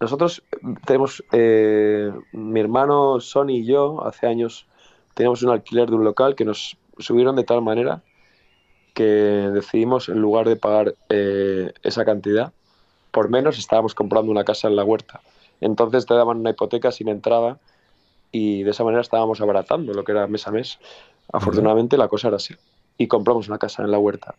[0.00, 0.42] Nosotros
[0.86, 4.66] tenemos, eh, mi hermano Sony y yo, hace años
[5.14, 8.02] teníamos un alquiler de un local que nos subieron de tal manera
[8.92, 12.52] que decidimos, en lugar de pagar eh, esa cantidad,
[13.10, 15.20] por menos estábamos comprando una casa en la huerta.
[15.60, 17.58] Entonces te daban una hipoteca sin entrada
[18.34, 20.80] y de esa manera estábamos abaratando lo que era mes a mes.
[21.32, 22.56] Afortunadamente la cosa era así.
[22.98, 24.34] Y compramos una casa en la huerta.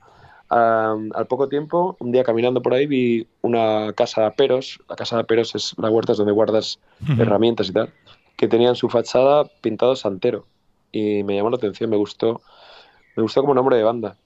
[0.49, 4.81] Al poco tiempo, un día caminando por ahí, vi una casa de aperos.
[4.89, 6.77] La casa de aperos es la huerta es donde guardas
[7.17, 7.93] herramientas y tal,
[8.35, 10.45] que tenía en su fachada pintado Santero.
[10.91, 12.41] Y me llamó la atención, me gustó,
[13.15, 14.17] me gustó como nombre de banda.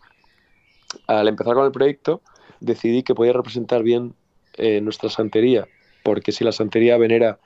[1.06, 2.22] Al empezar con el proyecto,
[2.60, 4.16] decidí que podía representar bien
[4.56, 5.68] eh, nuestra santería,
[6.02, 7.38] porque si la santería venera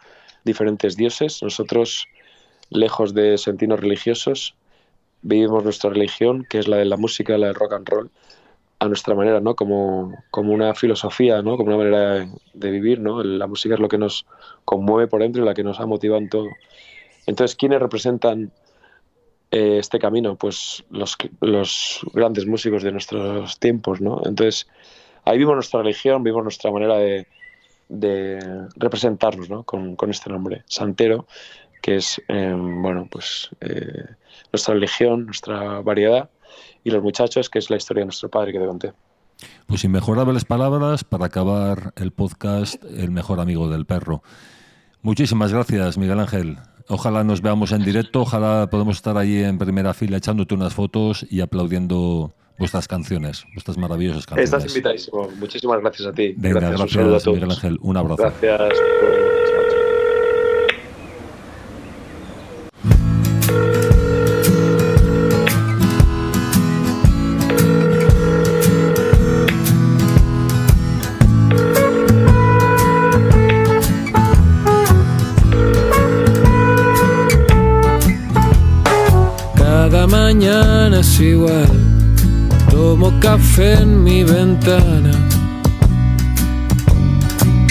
[0.44, 2.08] diferentes dioses, nosotros,
[2.70, 4.56] lejos de sentirnos religiosos,
[5.22, 8.12] vivimos nuestra religión, que es la de la música, la del rock and roll,
[8.80, 9.56] a nuestra manera, ¿no?
[9.56, 11.56] Como, como una filosofía, ¿no?
[11.56, 13.24] Como una manera de, de vivir, ¿no?
[13.24, 14.26] La música es lo que nos
[14.66, 16.50] conmueve por dentro y la que nos ha motivado en todo.
[17.26, 18.52] Entonces, ¿quiénes representan
[19.52, 20.36] eh, este camino?
[20.36, 24.22] Pues los, los grandes músicos de nuestros tiempos, ¿no?
[24.26, 24.68] Entonces,
[25.24, 27.28] ahí vimos nuestra religión, vimos nuestra manera de,
[27.89, 29.63] de representarnos, ¿no?
[29.63, 31.27] Con, con este nombre, Santero,
[31.81, 34.05] que es, eh, bueno, pues eh,
[34.51, 36.29] nuestra religión, nuestra variedad,
[36.84, 38.93] y los muchachos, que es la historia de nuestro padre que te conté.
[39.67, 44.23] Pues inmejorables palabras para acabar el podcast El mejor amigo del perro.
[45.01, 46.57] Muchísimas gracias, Miguel Ángel.
[46.88, 51.25] Ojalá nos veamos en directo, ojalá podamos estar allí en primera fila echándote unas fotos
[51.29, 54.53] y aplaudiendo vuestras canciones, vuestras maravillosas canciones.
[54.53, 55.29] Estás invitadísimo.
[55.39, 56.34] Muchísimas gracias a ti.
[56.38, 57.27] Venga, gracias, gracias.
[57.34, 57.79] Miguel Ángel.
[57.81, 58.23] Un abrazo.
[58.41, 58.79] Gracias.
[81.24, 81.69] Igual.
[82.69, 85.11] Tomo café en mi ventana.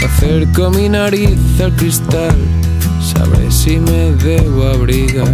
[0.05, 2.37] Acerco mi nariz al cristal.
[3.01, 5.33] Sabré si me debo abrigar.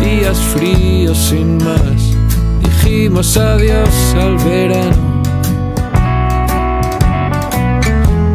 [0.00, 2.16] Días fríos sin más.
[2.62, 5.22] Dijimos adiós al verano.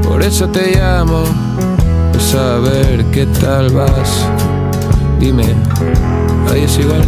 [0.04, 1.24] Por eso te llamo.
[2.12, 4.28] Pues saber qué tal vas.
[5.22, 5.44] Dime,
[6.50, 7.04] ahí es igual.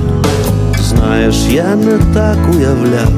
[0.79, 3.13] Знаєш, я не так уявляв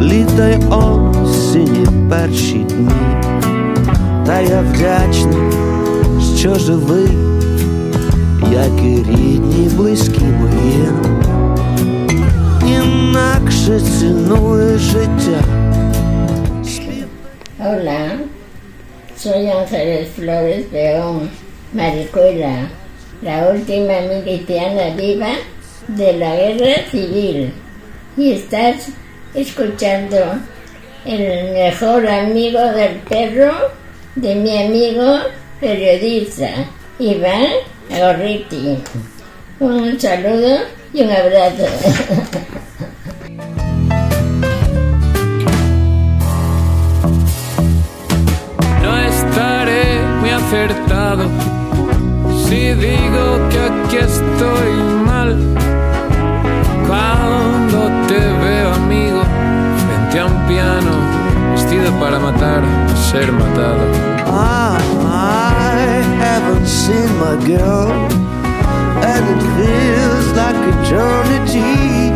[0.00, 2.90] літа й осені перші дні,
[4.26, 5.52] та я вдячний,
[6.36, 7.08] що живий,
[8.52, 10.88] як і рідні, близькі мої,
[12.66, 15.40] інакше цінуєш життя.
[17.64, 18.02] Hola,
[19.22, 21.20] soy Ángeles Flores León.
[21.78, 22.54] Maricuela,
[23.22, 25.32] la última miliciana viva
[25.88, 27.52] de la guerra civil.
[28.16, 28.88] Y estás
[29.34, 30.16] escuchando
[31.04, 33.52] el mejor amigo del perro
[34.14, 35.18] de mi amigo
[35.60, 36.48] periodista,
[36.98, 37.46] Iván
[37.88, 38.78] Gorriti.
[39.60, 40.60] Un saludo
[40.92, 41.66] y un abrazo.
[48.82, 51.59] No estaré muy acertado
[52.50, 54.72] si digo que aquí estoy
[55.06, 55.36] mal.
[56.88, 57.78] Cuando
[58.08, 59.22] te veo amigo
[59.84, 60.92] frente a un piano,
[61.52, 62.62] vestido para matar,
[63.08, 63.84] ser matado.
[64.26, 67.92] I, I haven't seen my girl,
[69.10, 72.10] and it feels like eternity.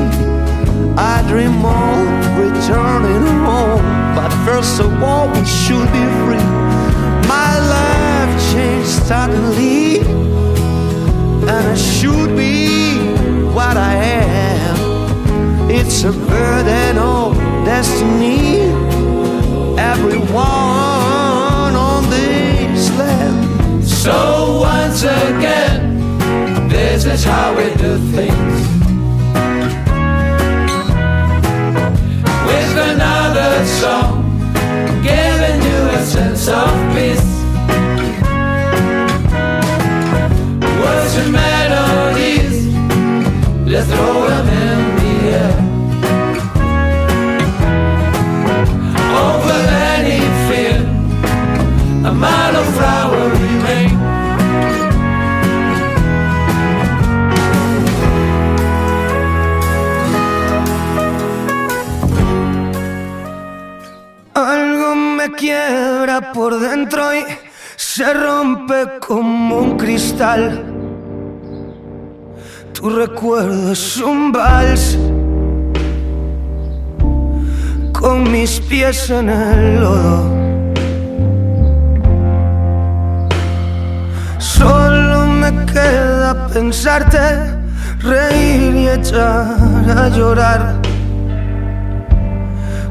[0.97, 6.74] I dream of returning home, but first of all, we should be free.
[9.05, 12.97] Suddenly, and I should be
[13.53, 15.71] what I am.
[15.71, 17.37] It's a burden of
[17.67, 18.61] destiny.
[19.79, 20.43] Everyone
[21.77, 23.85] on this land.
[23.85, 26.19] So once again,
[26.71, 28.57] this is how we do things.
[32.47, 34.23] With another song,
[35.03, 36.94] giving you a sense of
[65.67, 67.25] quiebra por dentro y
[67.77, 70.65] se rompe como un cristal.
[72.73, 74.99] Tu recuerdo es un vals
[77.93, 80.45] con mis pies en el lodo.
[84.39, 87.19] Solo me queda pensarte,
[88.01, 89.57] reír y echar
[89.97, 90.75] a llorar.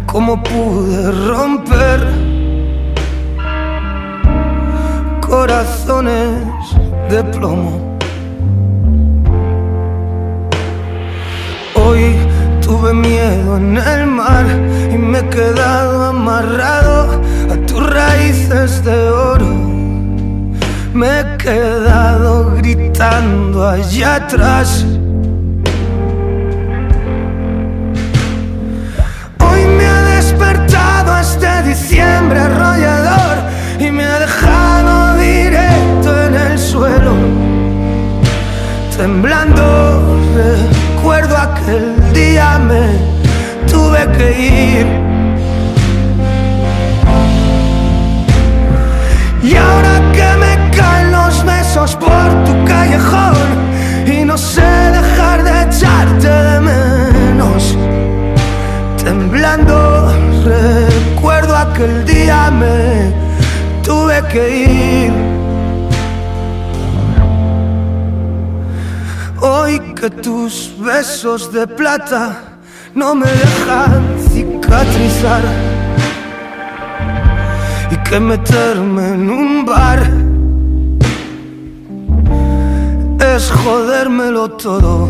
[0.06, 2.33] Cómo pude romper
[5.34, 6.46] corazones
[7.10, 7.98] de plomo.
[11.74, 12.04] Hoy
[12.62, 14.46] tuve miedo en el mar
[14.94, 17.20] y me he quedado amarrado
[17.52, 19.52] a tus raíces de oro.
[20.94, 24.86] Me he quedado gritando allá atrás.
[29.48, 33.38] Hoy me ha despertado este diciembre arrollador
[33.80, 37.14] y me ha dejado directo en el suelo.
[38.98, 39.64] Temblando
[40.36, 42.86] recuerdo aquel día me
[43.72, 44.88] tuve que ir.
[49.44, 53.50] Y ahora que me caen los besos por tu callejón
[54.06, 54.70] y no sé
[55.00, 57.78] dejar de echarte de menos.
[59.04, 60.14] Temblando
[60.46, 63.23] recuerdo aquel día me
[63.84, 65.14] tuve que ir.
[69.42, 72.36] Hoy que tus besos de plata
[72.96, 75.42] no me dejan cicatrizar
[77.92, 80.02] y que meterme en un bar
[83.36, 85.10] es jodérmelo todo.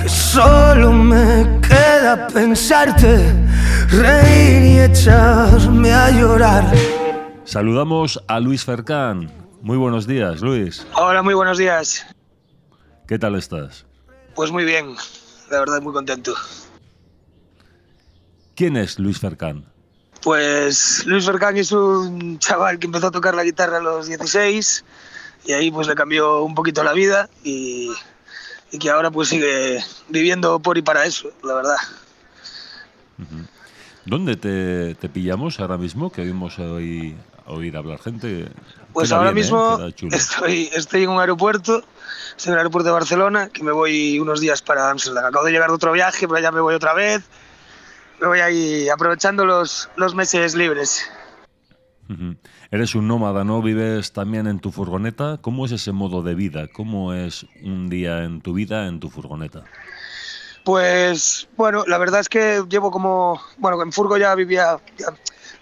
[0.00, 3.45] Que solo me queda pensarte,
[3.90, 6.64] reír y echarme a llorar.
[7.44, 9.30] Saludamos a Luis Fercán.
[9.62, 10.86] Muy buenos días, Luis.
[10.94, 12.06] Hola, muy buenos días.
[13.06, 13.86] ¿Qué tal estás?
[14.34, 14.94] Pues muy bien,
[15.50, 16.34] la verdad muy contento.
[18.54, 19.64] ¿Quién es Luis Fercán?
[20.22, 24.84] Pues Luis Fercán es un chaval que empezó a tocar la guitarra a los 16
[25.44, 27.92] y ahí pues le cambió un poquito la vida y,
[28.72, 29.78] y que ahora pues sigue
[30.08, 31.76] viviendo por y para eso, la verdad.
[34.06, 36.10] ¿Dónde te, te pillamos ahora mismo?
[36.10, 38.48] Que oímos hoy, oír hablar gente.
[38.92, 39.40] Pues ahora bien, ¿eh?
[39.42, 39.78] mismo
[40.12, 41.82] estoy, estoy en un aeropuerto,
[42.36, 45.26] estoy en el aeropuerto de Barcelona, que me voy unos días para Amsterdam.
[45.26, 47.24] Acabo de llegar de otro viaje, pero ya me voy otra vez.
[48.20, 51.10] Me voy ahí aprovechando los, los meses libres.
[52.70, 53.60] Eres un nómada, ¿no?
[53.60, 55.38] Vives también en tu furgoneta.
[55.40, 56.68] ¿Cómo es ese modo de vida?
[56.68, 59.64] ¿Cómo es un día en tu vida en tu furgoneta?
[60.66, 64.80] Pues bueno, la verdad es que llevo como, bueno, en Furgo ya vivía,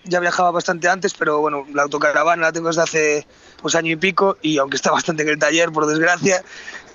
[0.05, 3.27] ya viajaba bastante antes, pero bueno, la autocaravana la tengo desde hace
[3.61, 6.43] pues año y pico y aunque está bastante en el taller, por desgracia,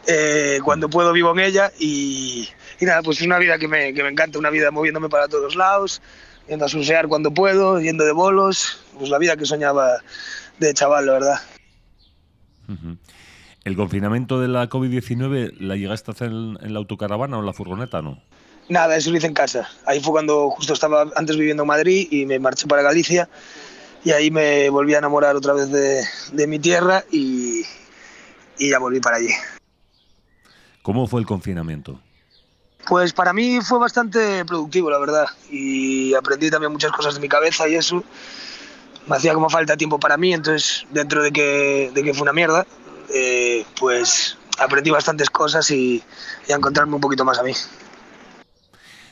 [0.07, 2.49] eh, cuando puedo vivo en ella y,
[2.81, 5.55] nada, pues es una vida que me, que me encanta, una vida moviéndome para todos
[5.55, 6.01] lados,
[6.47, 9.99] yendo a surfear cuando puedo, yendo de bolos, pues la vida que soñaba
[10.57, 11.41] de chaval, la verdad.
[13.69, 17.53] ¿El confinamiento de la COVID-19 la llegaste a hacer en, la autocaravana o en la
[17.53, 18.19] furgoneta, no?
[18.67, 19.69] Nada, eso lo hice en casa.
[19.85, 23.29] Ahí fue cuando justo estaba antes viviendo en Madrid y me marché para Galicia
[24.03, 26.03] y ahí me volví a enamorar otra vez de,
[26.33, 27.61] de mi tierra y,
[28.57, 29.29] y ya volví para allí.
[30.81, 32.01] ¿Cómo fue el confinamiento?
[32.87, 37.29] Pues para mí fue bastante productivo, la verdad, y aprendí también muchas cosas de mi
[37.29, 38.03] cabeza y eso.
[39.05, 42.33] Me hacía como falta tiempo para mí, entonces dentro de que, de que fue una
[42.33, 42.65] mierda,
[43.13, 46.03] eh, pues aprendí bastantes cosas y,
[46.47, 47.53] y a encontrarme un poquito más a mí.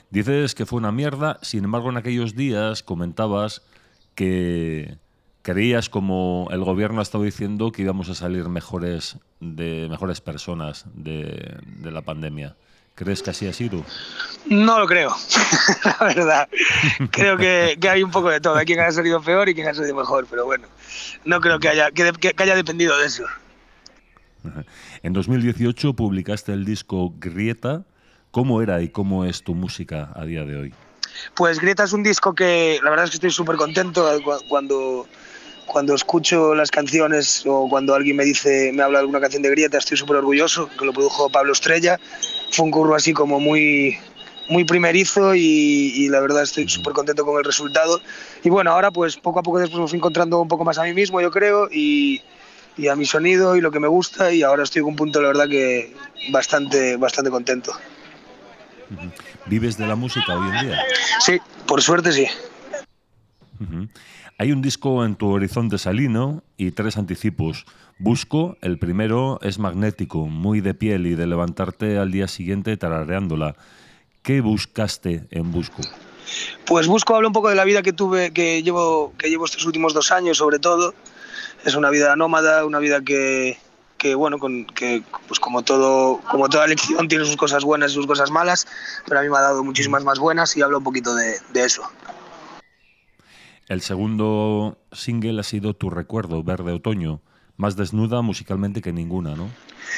[0.09, 3.61] Dices que fue una mierda, sin embargo en aquellos días comentabas
[4.15, 4.97] que
[5.41, 10.85] creías como el gobierno ha estado diciendo que íbamos a salir mejores de mejores personas
[10.93, 12.55] de, de la pandemia.
[12.95, 13.85] ¿Crees que así ha sido?
[14.47, 15.15] No lo creo,
[15.85, 16.49] la verdad.
[17.11, 18.55] Creo que, que hay un poco de todo.
[18.55, 20.67] Hay quien haya salido peor y quien haya salido mejor, pero bueno,
[21.23, 23.23] no creo que haya, que, que haya dependido de eso.
[25.03, 27.83] En 2018 publicaste el disco Grieta.
[28.31, 30.73] ¿Cómo era y cómo es tu música a día de hoy?
[31.35, 34.43] Pues Grieta es un disco que la verdad es que estoy súper contento eh, cu-
[34.49, 35.07] cuando,
[35.65, 39.49] cuando escucho las canciones o cuando alguien me dice, me habla de alguna canción de
[39.49, 41.99] Grieta, estoy súper orgulloso, que lo produjo Pablo Estrella.
[42.51, 43.97] Fue un curro así como muy,
[44.49, 45.41] muy primerizo y,
[45.95, 47.99] y la verdad estoy súper contento con el resultado.
[48.43, 50.83] Y bueno, ahora pues poco a poco después me fui encontrando un poco más a
[50.83, 52.21] mí mismo, yo creo, y,
[52.77, 55.21] y a mi sonido y lo que me gusta y ahora estoy en un punto,
[55.21, 55.95] la verdad, que
[56.31, 57.73] bastante, bastante contento.
[59.47, 60.79] ¿Vives de la música hoy en día?
[61.19, 62.27] Sí, por suerte sí.
[64.37, 67.65] Hay un disco en tu horizonte salino y tres anticipos.
[67.97, 73.55] Busco, el primero es magnético, muy de piel y de levantarte al día siguiente tarareándola.
[74.21, 75.81] ¿Qué buscaste en Busco?
[76.65, 79.65] Pues busco hablar un poco de la vida que tuve, que llevo, que llevo estos
[79.65, 80.93] últimos dos años, sobre todo.
[81.65, 83.57] Es una vida nómada, una vida que,
[83.97, 87.95] que bueno, con, que pues como todo, como toda lección tiene sus cosas buenas y
[87.95, 88.67] sus cosas malas,
[89.05, 91.65] pero a mí me ha dado muchísimas más buenas y hablo un poquito de, de
[91.65, 91.83] eso.
[93.67, 97.21] El segundo single ha sido Tu recuerdo, Verde Otoño,
[97.57, 99.49] más desnuda musicalmente que ninguna, ¿no?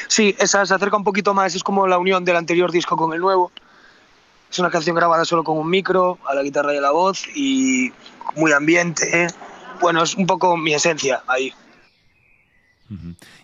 [0.08, 3.14] Sí, esa se acerca un poquito más, es como la unión del anterior disco con
[3.14, 3.52] el nuevo.
[4.50, 7.28] Es una canción grabada solo con un micro, a la guitarra y a la voz
[7.36, 7.92] y
[8.36, 9.26] muy ambiente.
[9.26, 9.28] ¿eh?
[9.80, 11.54] Bueno, es un poco mi esencia ahí.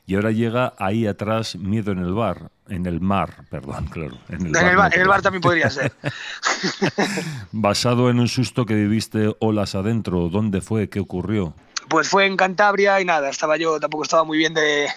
[0.08, 4.18] Y ahora llega ahí atrás Miedo en el bar, en el mar, perdón, claro.
[4.30, 5.94] En el En el, no, bar, en el bar también podría ser.
[7.52, 10.90] Basado en un susto que viviste olas adentro, ¿dónde fue?
[10.90, 11.54] ¿Qué ocurrió?
[11.90, 14.88] Pues fue en Cantabria y nada, estaba yo, tampoco estaba muy bien de,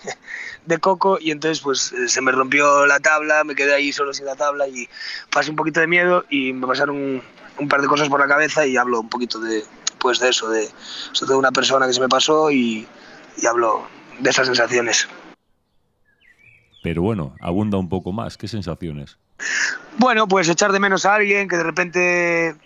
[0.64, 4.14] de coco y entonces pues eh, se me rompió la tabla, me quedé ahí solo
[4.14, 4.88] sin la tabla y
[5.30, 7.22] pasé un poquito de miedo y me pasaron un,
[7.58, 9.64] un par de cosas por la cabeza y hablo un poquito de,
[9.98, 10.68] pues de eso, de,
[11.26, 12.86] de una persona que se me pasó y,
[13.36, 13.86] y hablo
[14.18, 15.08] de esas sensaciones.
[16.82, 18.36] Pero bueno, abunda un poco más.
[18.36, 19.18] ¿Qué sensaciones?
[19.98, 22.56] Bueno, pues echar de menos a alguien que de repente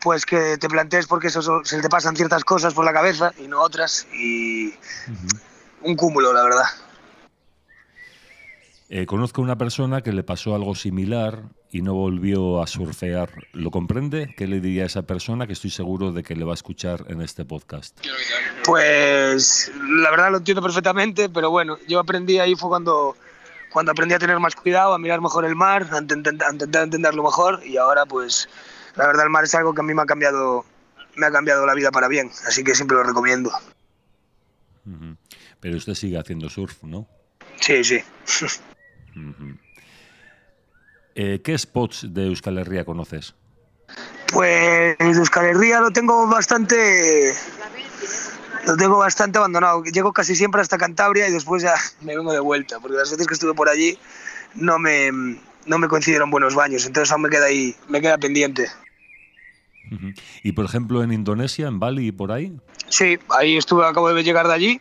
[0.00, 3.48] pues que te plantees porque eso, se te pasan ciertas cosas por la cabeza y
[3.48, 4.72] no otras y
[5.82, 6.64] un cúmulo, la verdad.
[8.90, 13.28] Eh, conozco a una persona que le pasó algo similar y no volvió a surfear.
[13.52, 14.34] ¿Lo comprende?
[14.34, 17.04] ¿Qué le diría a esa persona que estoy seguro de que le va a escuchar
[17.08, 17.98] en este podcast?
[18.64, 19.70] Pues
[20.02, 23.14] la verdad lo entiendo perfectamente, pero bueno, yo aprendí ahí fue cuando,
[23.70, 26.84] cuando aprendí a tener más cuidado, a mirar mejor el mar, a intent- a intentar
[26.84, 28.48] entenderlo mejor y ahora pues
[28.96, 30.64] la verdad el mar es algo que a mí me ha cambiado,
[31.14, 33.50] me ha cambiado la vida para bien, así que siempre lo recomiendo.
[35.60, 37.06] Pero usted sigue haciendo surf, ¿no?
[37.60, 37.98] Sí, sí.
[41.14, 43.34] Eh, ¿Qué spots de Euskal Herria conoces?
[44.32, 47.34] Pues Euskal Herria lo tengo bastante
[48.66, 49.82] lo tengo bastante abandonado.
[49.84, 53.26] Llego casi siempre hasta Cantabria y después ya me vengo de vuelta, porque las veces
[53.26, 53.98] que estuve por allí
[54.54, 55.10] no me
[55.66, 58.68] no me coincidieron buenos baños, entonces aún me queda ahí, me queda pendiente.
[60.42, 62.58] Y por ejemplo en Indonesia, en Bali y por ahí.
[62.88, 64.80] Sí, ahí estuve, acabo de llegar de allí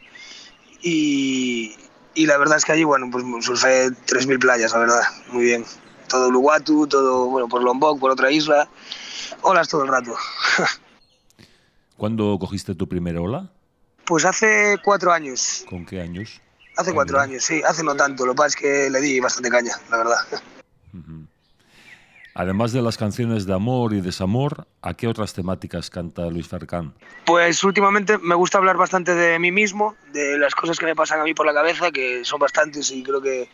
[0.82, 1.76] y,
[2.18, 5.02] y la verdad es que allí, bueno, pues surfé 3.000 playas, la verdad,
[5.32, 5.64] muy bien.
[6.10, 8.68] Todo Uluwatu, todo, bueno, por Lombok, por otra isla,
[9.44, 10.16] olas todo el rato.
[11.98, 13.52] ¿Cuándo cogiste tu primera ola?
[14.04, 16.42] Pues hace cuatro años, ¿Con qué años?
[16.76, 19.50] hace cuatro años, sí, hace no tanto, lo que pasa es que le di bastante
[19.50, 20.18] caña, la verdad.
[22.40, 26.94] Además de las canciones de amor y desamor, ¿a qué otras temáticas canta Luis Farcán?
[27.26, 31.20] Pues últimamente me gusta hablar bastante de mí mismo, de las cosas que me pasan
[31.20, 33.50] a mí por la cabeza, que son bastantes y creo que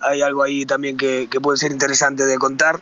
[0.00, 2.80] hay algo ahí también que, que puede ser interesante de contar.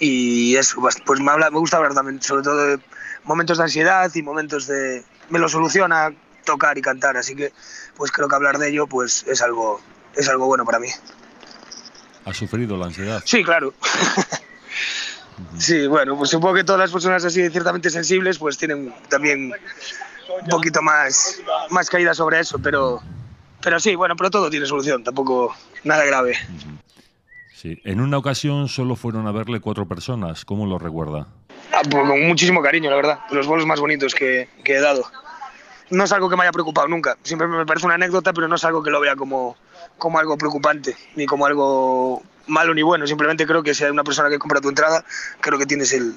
[0.00, 2.80] Y eso, pues me, habla, me gusta hablar también, sobre todo de
[3.22, 5.04] momentos de ansiedad y momentos de...
[5.30, 6.12] Me lo soluciona
[6.44, 7.52] tocar y cantar, así que
[7.96, 9.80] pues creo que hablar de ello pues es algo,
[10.16, 10.88] es algo bueno para mí.
[12.24, 13.22] ¿Has sufrido la ansiedad?
[13.24, 13.72] Sí, claro.
[15.58, 19.52] Sí, bueno, pues supongo que todas las personas así ciertamente sensibles pues tienen también
[20.40, 23.00] un poquito más, más caída sobre eso, pero,
[23.62, 26.36] pero sí, bueno, pero todo tiene solución, tampoco nada grave.
[27.54, 31.26] Sí, en una ocasión solo fueron a verle cuatro personas, ¿cómo lo recuerda?
[31.72, 35.04] Ah, pues con muchísimo cariño, la verdad, los bolos más bonitos que, que he dado.
[35.90, 38.56] No es algo que me haya preocupado nunca, siempre me parece una anécdota, pero no
[38.56, 39.56] es algo que lo vea como,
[39.98, 44.04] como algo preocupante, ni como algo malo ni bueno, simplemente creo que si hay una
[44.04, 45.04] persona que compra tu entrada,
[45.40, 46.14] creo que tienes el,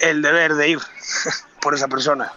[0.00, 0.78] el deber de ir
[1.60, 2.32] por esa persona.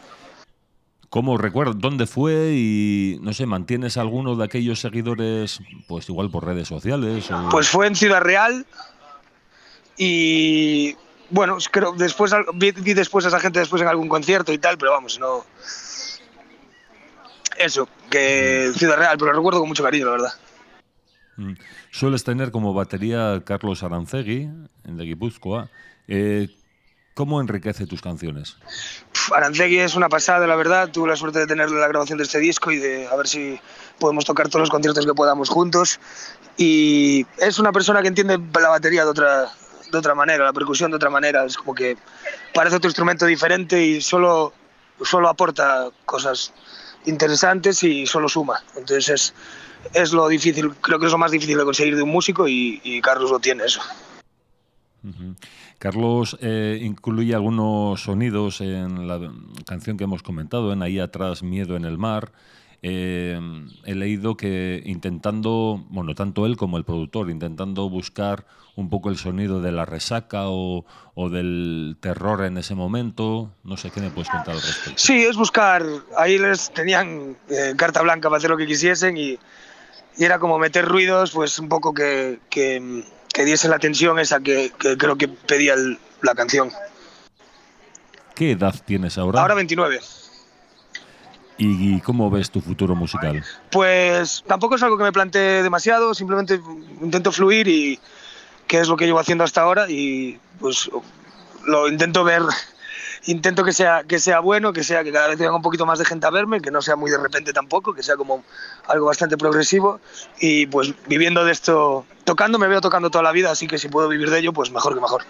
[1.09, 1.74] ¿Cómo recuerdo?
[1.74, 2.53] ¿Dónde fue?
[2.53, 7.30] Y no sé, ¿mantienes alguno de aquellos seguidores, pues igual por redes sociales?
[7.30, 7.49] O...
[7.49, 8.66] Pues fue en Ciudad Real
[9.97, 10.95] y
[11.30, 14.78] bueno, creo después vi, vi, después a esa gente después en algún concierto y tal,
[14.78, 15.45] pero vamos, no.
[17.57, 20.34] Eso, que Ciudad Real, pero lo recuerdo con mucho cariño, la verdad.
[21.42, 21.56] Mm.
[21.92, 24.50] Sueles tener como batería a Carlos Arancegui,
[24.86, 25.70] en de Guipúzcoa.
[26.08, 26.50] Eh,
[27.14, 28.58] ¿Cómo enriquece tus canciones?
[29.36, 30.89] Arancegui es una pasada, la verdad.
[30.89, 33.60] Tuve la suerte de tener la grabación de este disco y de a ver si
[34.00, 36.00] podemos tocar todos los conciertos que podamos juntos.
[36.58, 39.52] Y es una persona que entiende la batería de otra,
[39.92, 41.44] de otra manera, la percusión de otra manera.
[41.44, 41.98] Es como que
[42.54, 44.54] parece otro instrumento diferente y solo,
[45.04, 46.54] solo aporta cosas
[47.06, 48.64] interesantes y solo suma.
[48.78, 49.34] Entonces es,
[49.94, 52.80] es lo difícil, creo que es lo más difícil de conseguir de un músico y,
[52.84, 53.82] y Carlos lo tiene eso.
[55.04, 55.36] Uh -huh.
[55.80, 59.20] Carlos eh, incluye algunos sonidos en la
[59.66, 62.32] canción que hemos comentado, en Ahí atrás, Miedo en el mar.
[62.84, 63.40] Eh,
[63.86, 69.18] he leído que intentando, bueno, tanto él como el productor, intentando buscar un poco el
[69.18, 73.52] sonido de la resaca o, o del terror en ese momento.
[73.64, 74.94] No sé qué me puedes contar al respecto.
[74.98, 75.84] Sí, es buscar.
[76.18, 79.38] Ahí les tenían eh, carta blanca para hacer lo que quisiesen y,
[80.18, 83.03] y, era como meter ruidos, pues un poco que, que,
[83.34, 86.72] que diese la tensión esa que, que creo que pedía el, la canción.
[88.36, 89.41] ¿Qué edad tienes ahora?
[89.41, 89.99] Ahora 29.
[91.64, 93.45] ¿Y cómo ves tu futuro musical?
[93.72, 96.59] Pues tampoco es algo que me plantee demasiado, simplemente
[97.01, 97.99] intento fluir y
[98.66, 100.89] qué es lo que llevo haciendo hasta ahora y pues
[101.68, 102.41] lo intento ver,
[103.26, 105.99] intento que sea, que sea bueno, que sea que cada vez venga un poquito más
[105.99, 108.43] de gente a verme, que no sea muy de repente tampoco, que sea como
[108.88, 109.99] algo bastante progresivo
[110.39, 113.89] y pues viviendo de esto, tocando me veo tocando toda la vida, así que si
[113.89, 115.24] puedo vivir de ello, pues mejor que mejor.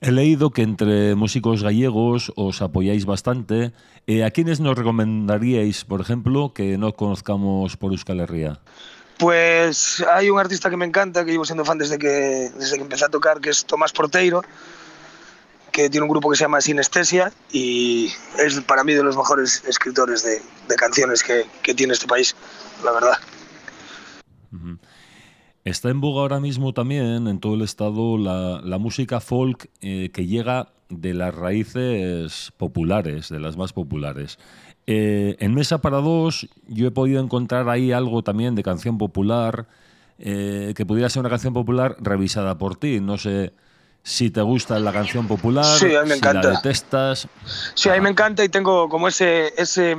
[0.00, 3.72] He leído que entre músicos gallegos os apoyáis bastante.
[4.06, 8.60] Eh, ¿A quiénes nos recomendaríais, por ejemplo, que no conozcamos por Euskal Herria?
[9.18, 12.82] Pues hay un artista que me encanta, que llevo siendo fan desde que, desde que
[12.82, 14.42] empecé a tocar, que es Tomás Porteiro,
[15.78, 18.10] que tiene un grupo que se llama Sinestesia y
[18.44, 22.34] es para mí de los mejores escritores de, de canciones que, que, tiene este país,
[22.84, 23.16] la verdad.
[25.62, 30.10] Está en boga ahora mismo también en todo el estado la, la música folk eh,
[30.12, 34.40] que llega de las raíces populares, de las más populares.
[34.88, 39.68] Eh, en Mesa para Dos yo he podido encontrar ahí algo también de canción popular,
[40.18, 42.98] eh, que pudiera ser una canción popular revisada por ti.
[42.98, 43.52] No sé
[44.02, 46.48] si te gusta la canción popular, sí, a mí me si encanta.
[46.48, 47.28] la detestas.
[47.74, 49.52] Sí, a mí me encanta y tengo como ese...
[49.56, 49.96] ese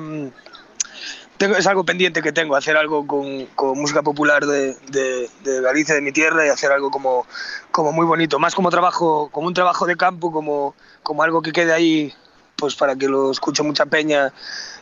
[1.38, 5.62] tengo, es algo pendiente que tengo, hacer algo con, con música popular de, de, de,
[5.62, 7.26] Galicia, de mi tierra, y hacer algo como,
[7.72, 11.54] como muy bonito, más como trabajo, como un trabajo de campo, como, como algo que
[11.54, 12.14] quede ahí
[12.60, 14.34] pues para que lo escuche mucha peña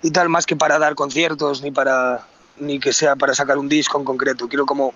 [0.01, 2.25] y tal, más que para dar conciertos ni para
[2.59, 4.47] ni que sea para sacar un disco en concreto.
[4.47, 4.93] Quiero como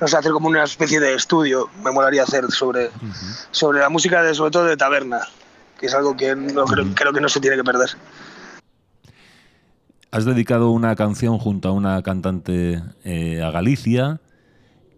[0.00, 3.46] no sé, hacer como una especie de estudio, me molaría hacer sobre, uh -huh.
[3.50, 5.20] sobre la música de, sobre todo de taberna,
[5.78, 6.94] que es algo que no, creo, uh -huh.
[6.94, 7.90] creo que no se tiene que perder.
[10.10, 14.20] Has dedicado una canción junto a una cantante eh, a Galicia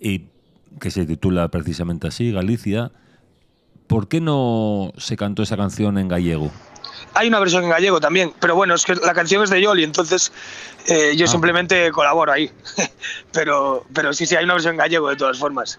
[0.00, 0.28] y
[0.80, 2.92] que se titula precisamente así, Galicia.
[3.88, 6.52] ¿Por qué no se cantó esa canción en gallego?
[7.14, 9.84] Hay una versión en gallego también, pero bueno, es que la canción es de Yoli,
[9.84, 10.32] entonces
[10.86, 11.28] eh, yo ah.
[11.28, 12.50] simplemente colaboro ahí.
[13.32, 15.78] pero, pero sí, sí, hay una versión en gallego de todas formas.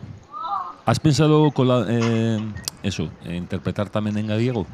[0.86, 1.53] ¿Has pensado
[1.88, 2.39] eh,
[2.84, 4.67] eso, interpretar también en gallego?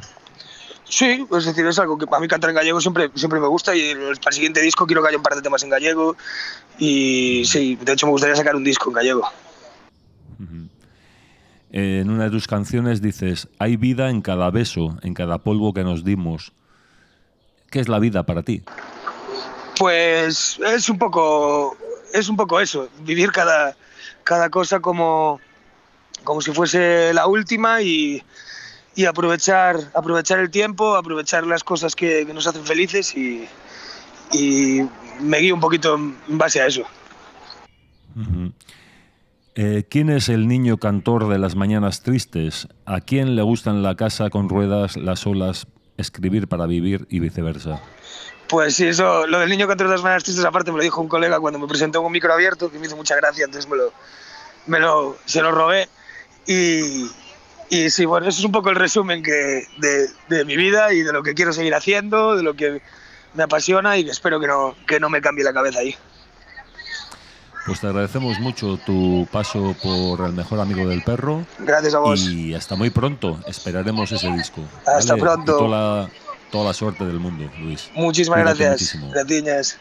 [0.89, 3.75] Sí, es decir, es algo que a mí cantar en gallego siempre, siempre me gusta
[3.75, 6.15] y para el siguiente disco quiero que haya un par de temas en gallego
[6.79, 9.29] y sí, de hecho me gustaría sacar un disco en gallego.
[10.39, 10.69] Uh -huh.
[11.71, 15.73] Eh, en una de tus canciones dices, hay vida en cada beso, en cada polvo
[15.73, 16.53] que nos dimos.
[17.69, 18.63] ¿Qué es la vida para ti?
[19.77, 21.75] Pues es un poco,
[22.13, 23.75] es un poco eso, vivir cada,
[24.23, 25.39] cada cosa como,
[26.23, 28.23] como si fuese la última y,
[28.95, 33.47] y aprovechar, aprovechar el tiempo, aprovechar las cosas que, que nos hacen felices y,
[34.31, 34.81] y
[35.19, 36.83] me guío un poquito en base a eso.
[39.59, 42.67] Eh, ¿Quién es el niño cantor de las mañanas tristes?
[42.85, 45.65] ¿A quién le gusta en la casa con ruedas, las olas,
[45.97, 47.81] escribir para vivir y viceversa?
[48.47, 51.01] Pues sí, eso, lo del niño cantor de las mañanas tristes, aparte me lo dijo
[51.01, 53.67] un colega cuando me presentó en un micro abierto, que me hizo mucha gracia, entonces
[54.67, 55.89] me lo, se lo robé.
[56.45, 57.09] Y,
[57.89, 61.11] sí, bueno, eso es un poco el resumen que, de, de mi vida y de
[61.11, 62.79] lo que quiero seguir haciendo, de lo que
[63.33, 65.95] me apasiona y espero que no, que no me cambie la cabeza ahí.
[67.67, 71.45] Pues te agradecemos mucho tu paso por el mejor amigo del perro.
[71.59, 72.21] Gracias a vos.
[72.21, 73.39] Y hasta muy pronto.
[73.45, 74.61] Esperaremos ese disco.
[74.85, 75.21] Hasta ¿vale?
[75.21, 75.57] pronto.
[75.57, 75.69] Toda,
[76.03, 76.09] la,
[76.49, 77.91] toda la suerte del mundo, Luis.
[77.93, 78.97] Muchísimas Cuídate gracias.
[79.11, 79.77] Gratiñas.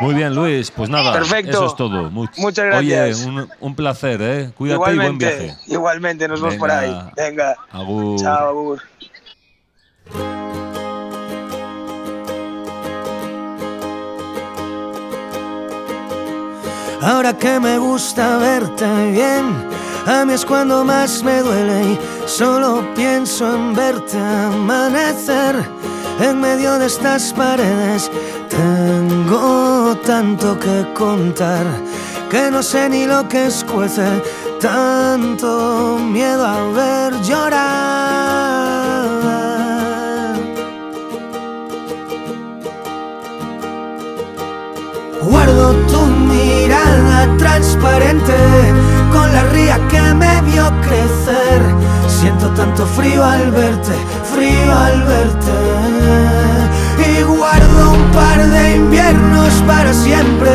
[0.00, 0.70] Muy bien, Luis.
[0.70, 1.50] Pues nada, Perfecto.
[1.50, 2.10] eso es todo.
[2.10, 3.26] Much- Muchas gracias.
[3.26, 4.50] Oye, un, un placer, ¿eh?
[4.54, 5.56] Cuídate y buen viaje.
[5.66, 6.90] igualmente, nos vemos por ahí.
[6.90, 7.12] Venga.
[7.16, 7.56] Venga.
[7.72, 8.20] Agur.
[8.20, 10.37] Chao, Agur.
[17.00, 19.68] Ahora que me gusta verte bien,
[20.06, 25.64] a mí es cuando más me duele y solo pienso en verte amanecer
[26.20, 28.10] en medio de estas paredes.
[28.48, 31.66] Tengo tanto que contar
[32.30, 34.22] que no sé ni lo que escuece,
[34.60, 38.77] tanto miedo a ver llorar.
[47.36, 48.34] Transparente
[49.12, 51.60] con la ría que me vio crecer.
[52.06, 53.92] Siento tanto frío al verte,
[54.32, 55.52] frío al verte.
[57.10, 60.50] Y guardo un par de inviernos para siempre,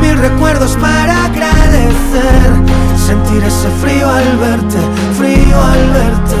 [0.00, 2.50] mil recuerdos para agradecer.
[2.96, 4.78] Sentir ese frío al verte,
[5.18, 6.36] frío al verte.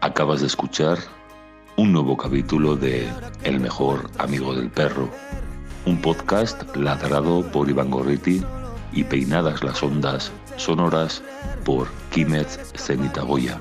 [0.00, 0.98] Acabas de escuchar
[1.76, 3.08] un nuevo capítulo de
[3.42, 5.08] El mejor amigo del perro,
[5.86, 8.42] un podcast ladrado por Iván Gorriti
[8.92, 11.22] y peinadas las ondas sonoras
[11.64, 13.58] por Kimet Zenitagoya.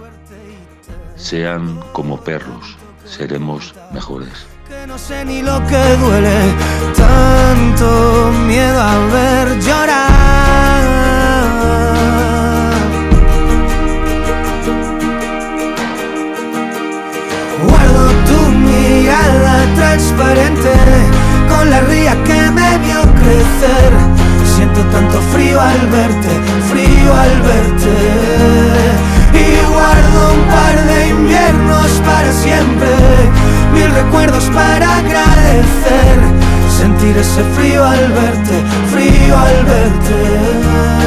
[1.15, 4.45] Sean como perros, seremos mejores.
[4.87, 6.53] No sé ni lo que duele,
[6.95, 10.72] tanto miedo ver llorar.
[19.93, 20.73] Transparente
[21.49, 23.91] con la ría que me vio crecer.
[24.55, 26.33] Siento tanto frío al verte,
[26.71, 27.95] frío al verte.
[29.43, 32.89] Y guardo un par de inviernos para siempre,
[33.75, 36.17] mil recuerdos para agradecer.
[36.79, 38.55] Sentir ese frío al verte,
[38.91, 41.02] frío al verte.